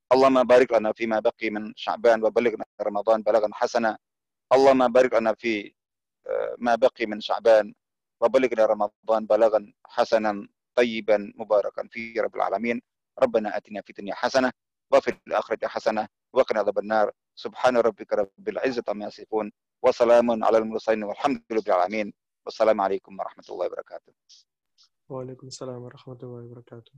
اللهم 0.07 0.43
بارك 0.43 0.73
لنا 0.73 0.93
فيما 0.93 1.19
بقي 1.19 1.49
من 1.49 1.73
شعبان 1.75 2.23
وبلغنا 2.23 2.65
رمضان 2.81 3.21
بلغا 3.21 3.49
حسنا. 3.53 3.97
اللهم 4.53 4.87
بارك 4.87 5.13
لنا 5.13 5.33
في 5.33 5.73
ما 6.57 6.75
بقي 6.75 7.05
من 7.05 7.19
شعبان 7.21 7.73
وبلغنا 8.21 8.65
رمضان 8.65 9.25
بلغا 9.25 9.73
حسنا 9.85 10.47
طيبا 10.75 11.33
مباركا 11.35 11.87
في 11.91 12.19
رب 12.19 12.35
العالمين. 12.35 12.81
ربنا 13.19 13.57
آتنا 13.57 13.81
في 13.81 13.89
الدنيا 13.89 14.15
حسنة 14.15 14.51
وفي 14.91 15.19
الآخرة 15.27 15.67
حسنة 15.67 16.07
وقنا 16.33 16.59
عذاب 16.59 16.79
النار. 16.79 17.11
سبحان 17.35 17.77
ربك 17.77 18.13
رب 18.13 18.49
العزة 18.49 18.83
عما 18.87 19.05
يصفون 19.05 19.51
وسلام 19.83 20.43
على 20.43 20.57
المرسلين 20.57 21.03
والحمد 21.03 21.43
لله 21.51 21.61
رب 21.61 21.67
العالمين. 21.67 22.13
والسلام 22.45 22.81
عليكم 22.81 23.19
ورحمة 23.19 23.43
الله 23.49 23.65
وبركاته. 23.65 24.13
Waalaikumsalam 25.11 25.83
warahmatullahi 25.83 26.47
wabarakatuh. 26.47 26.95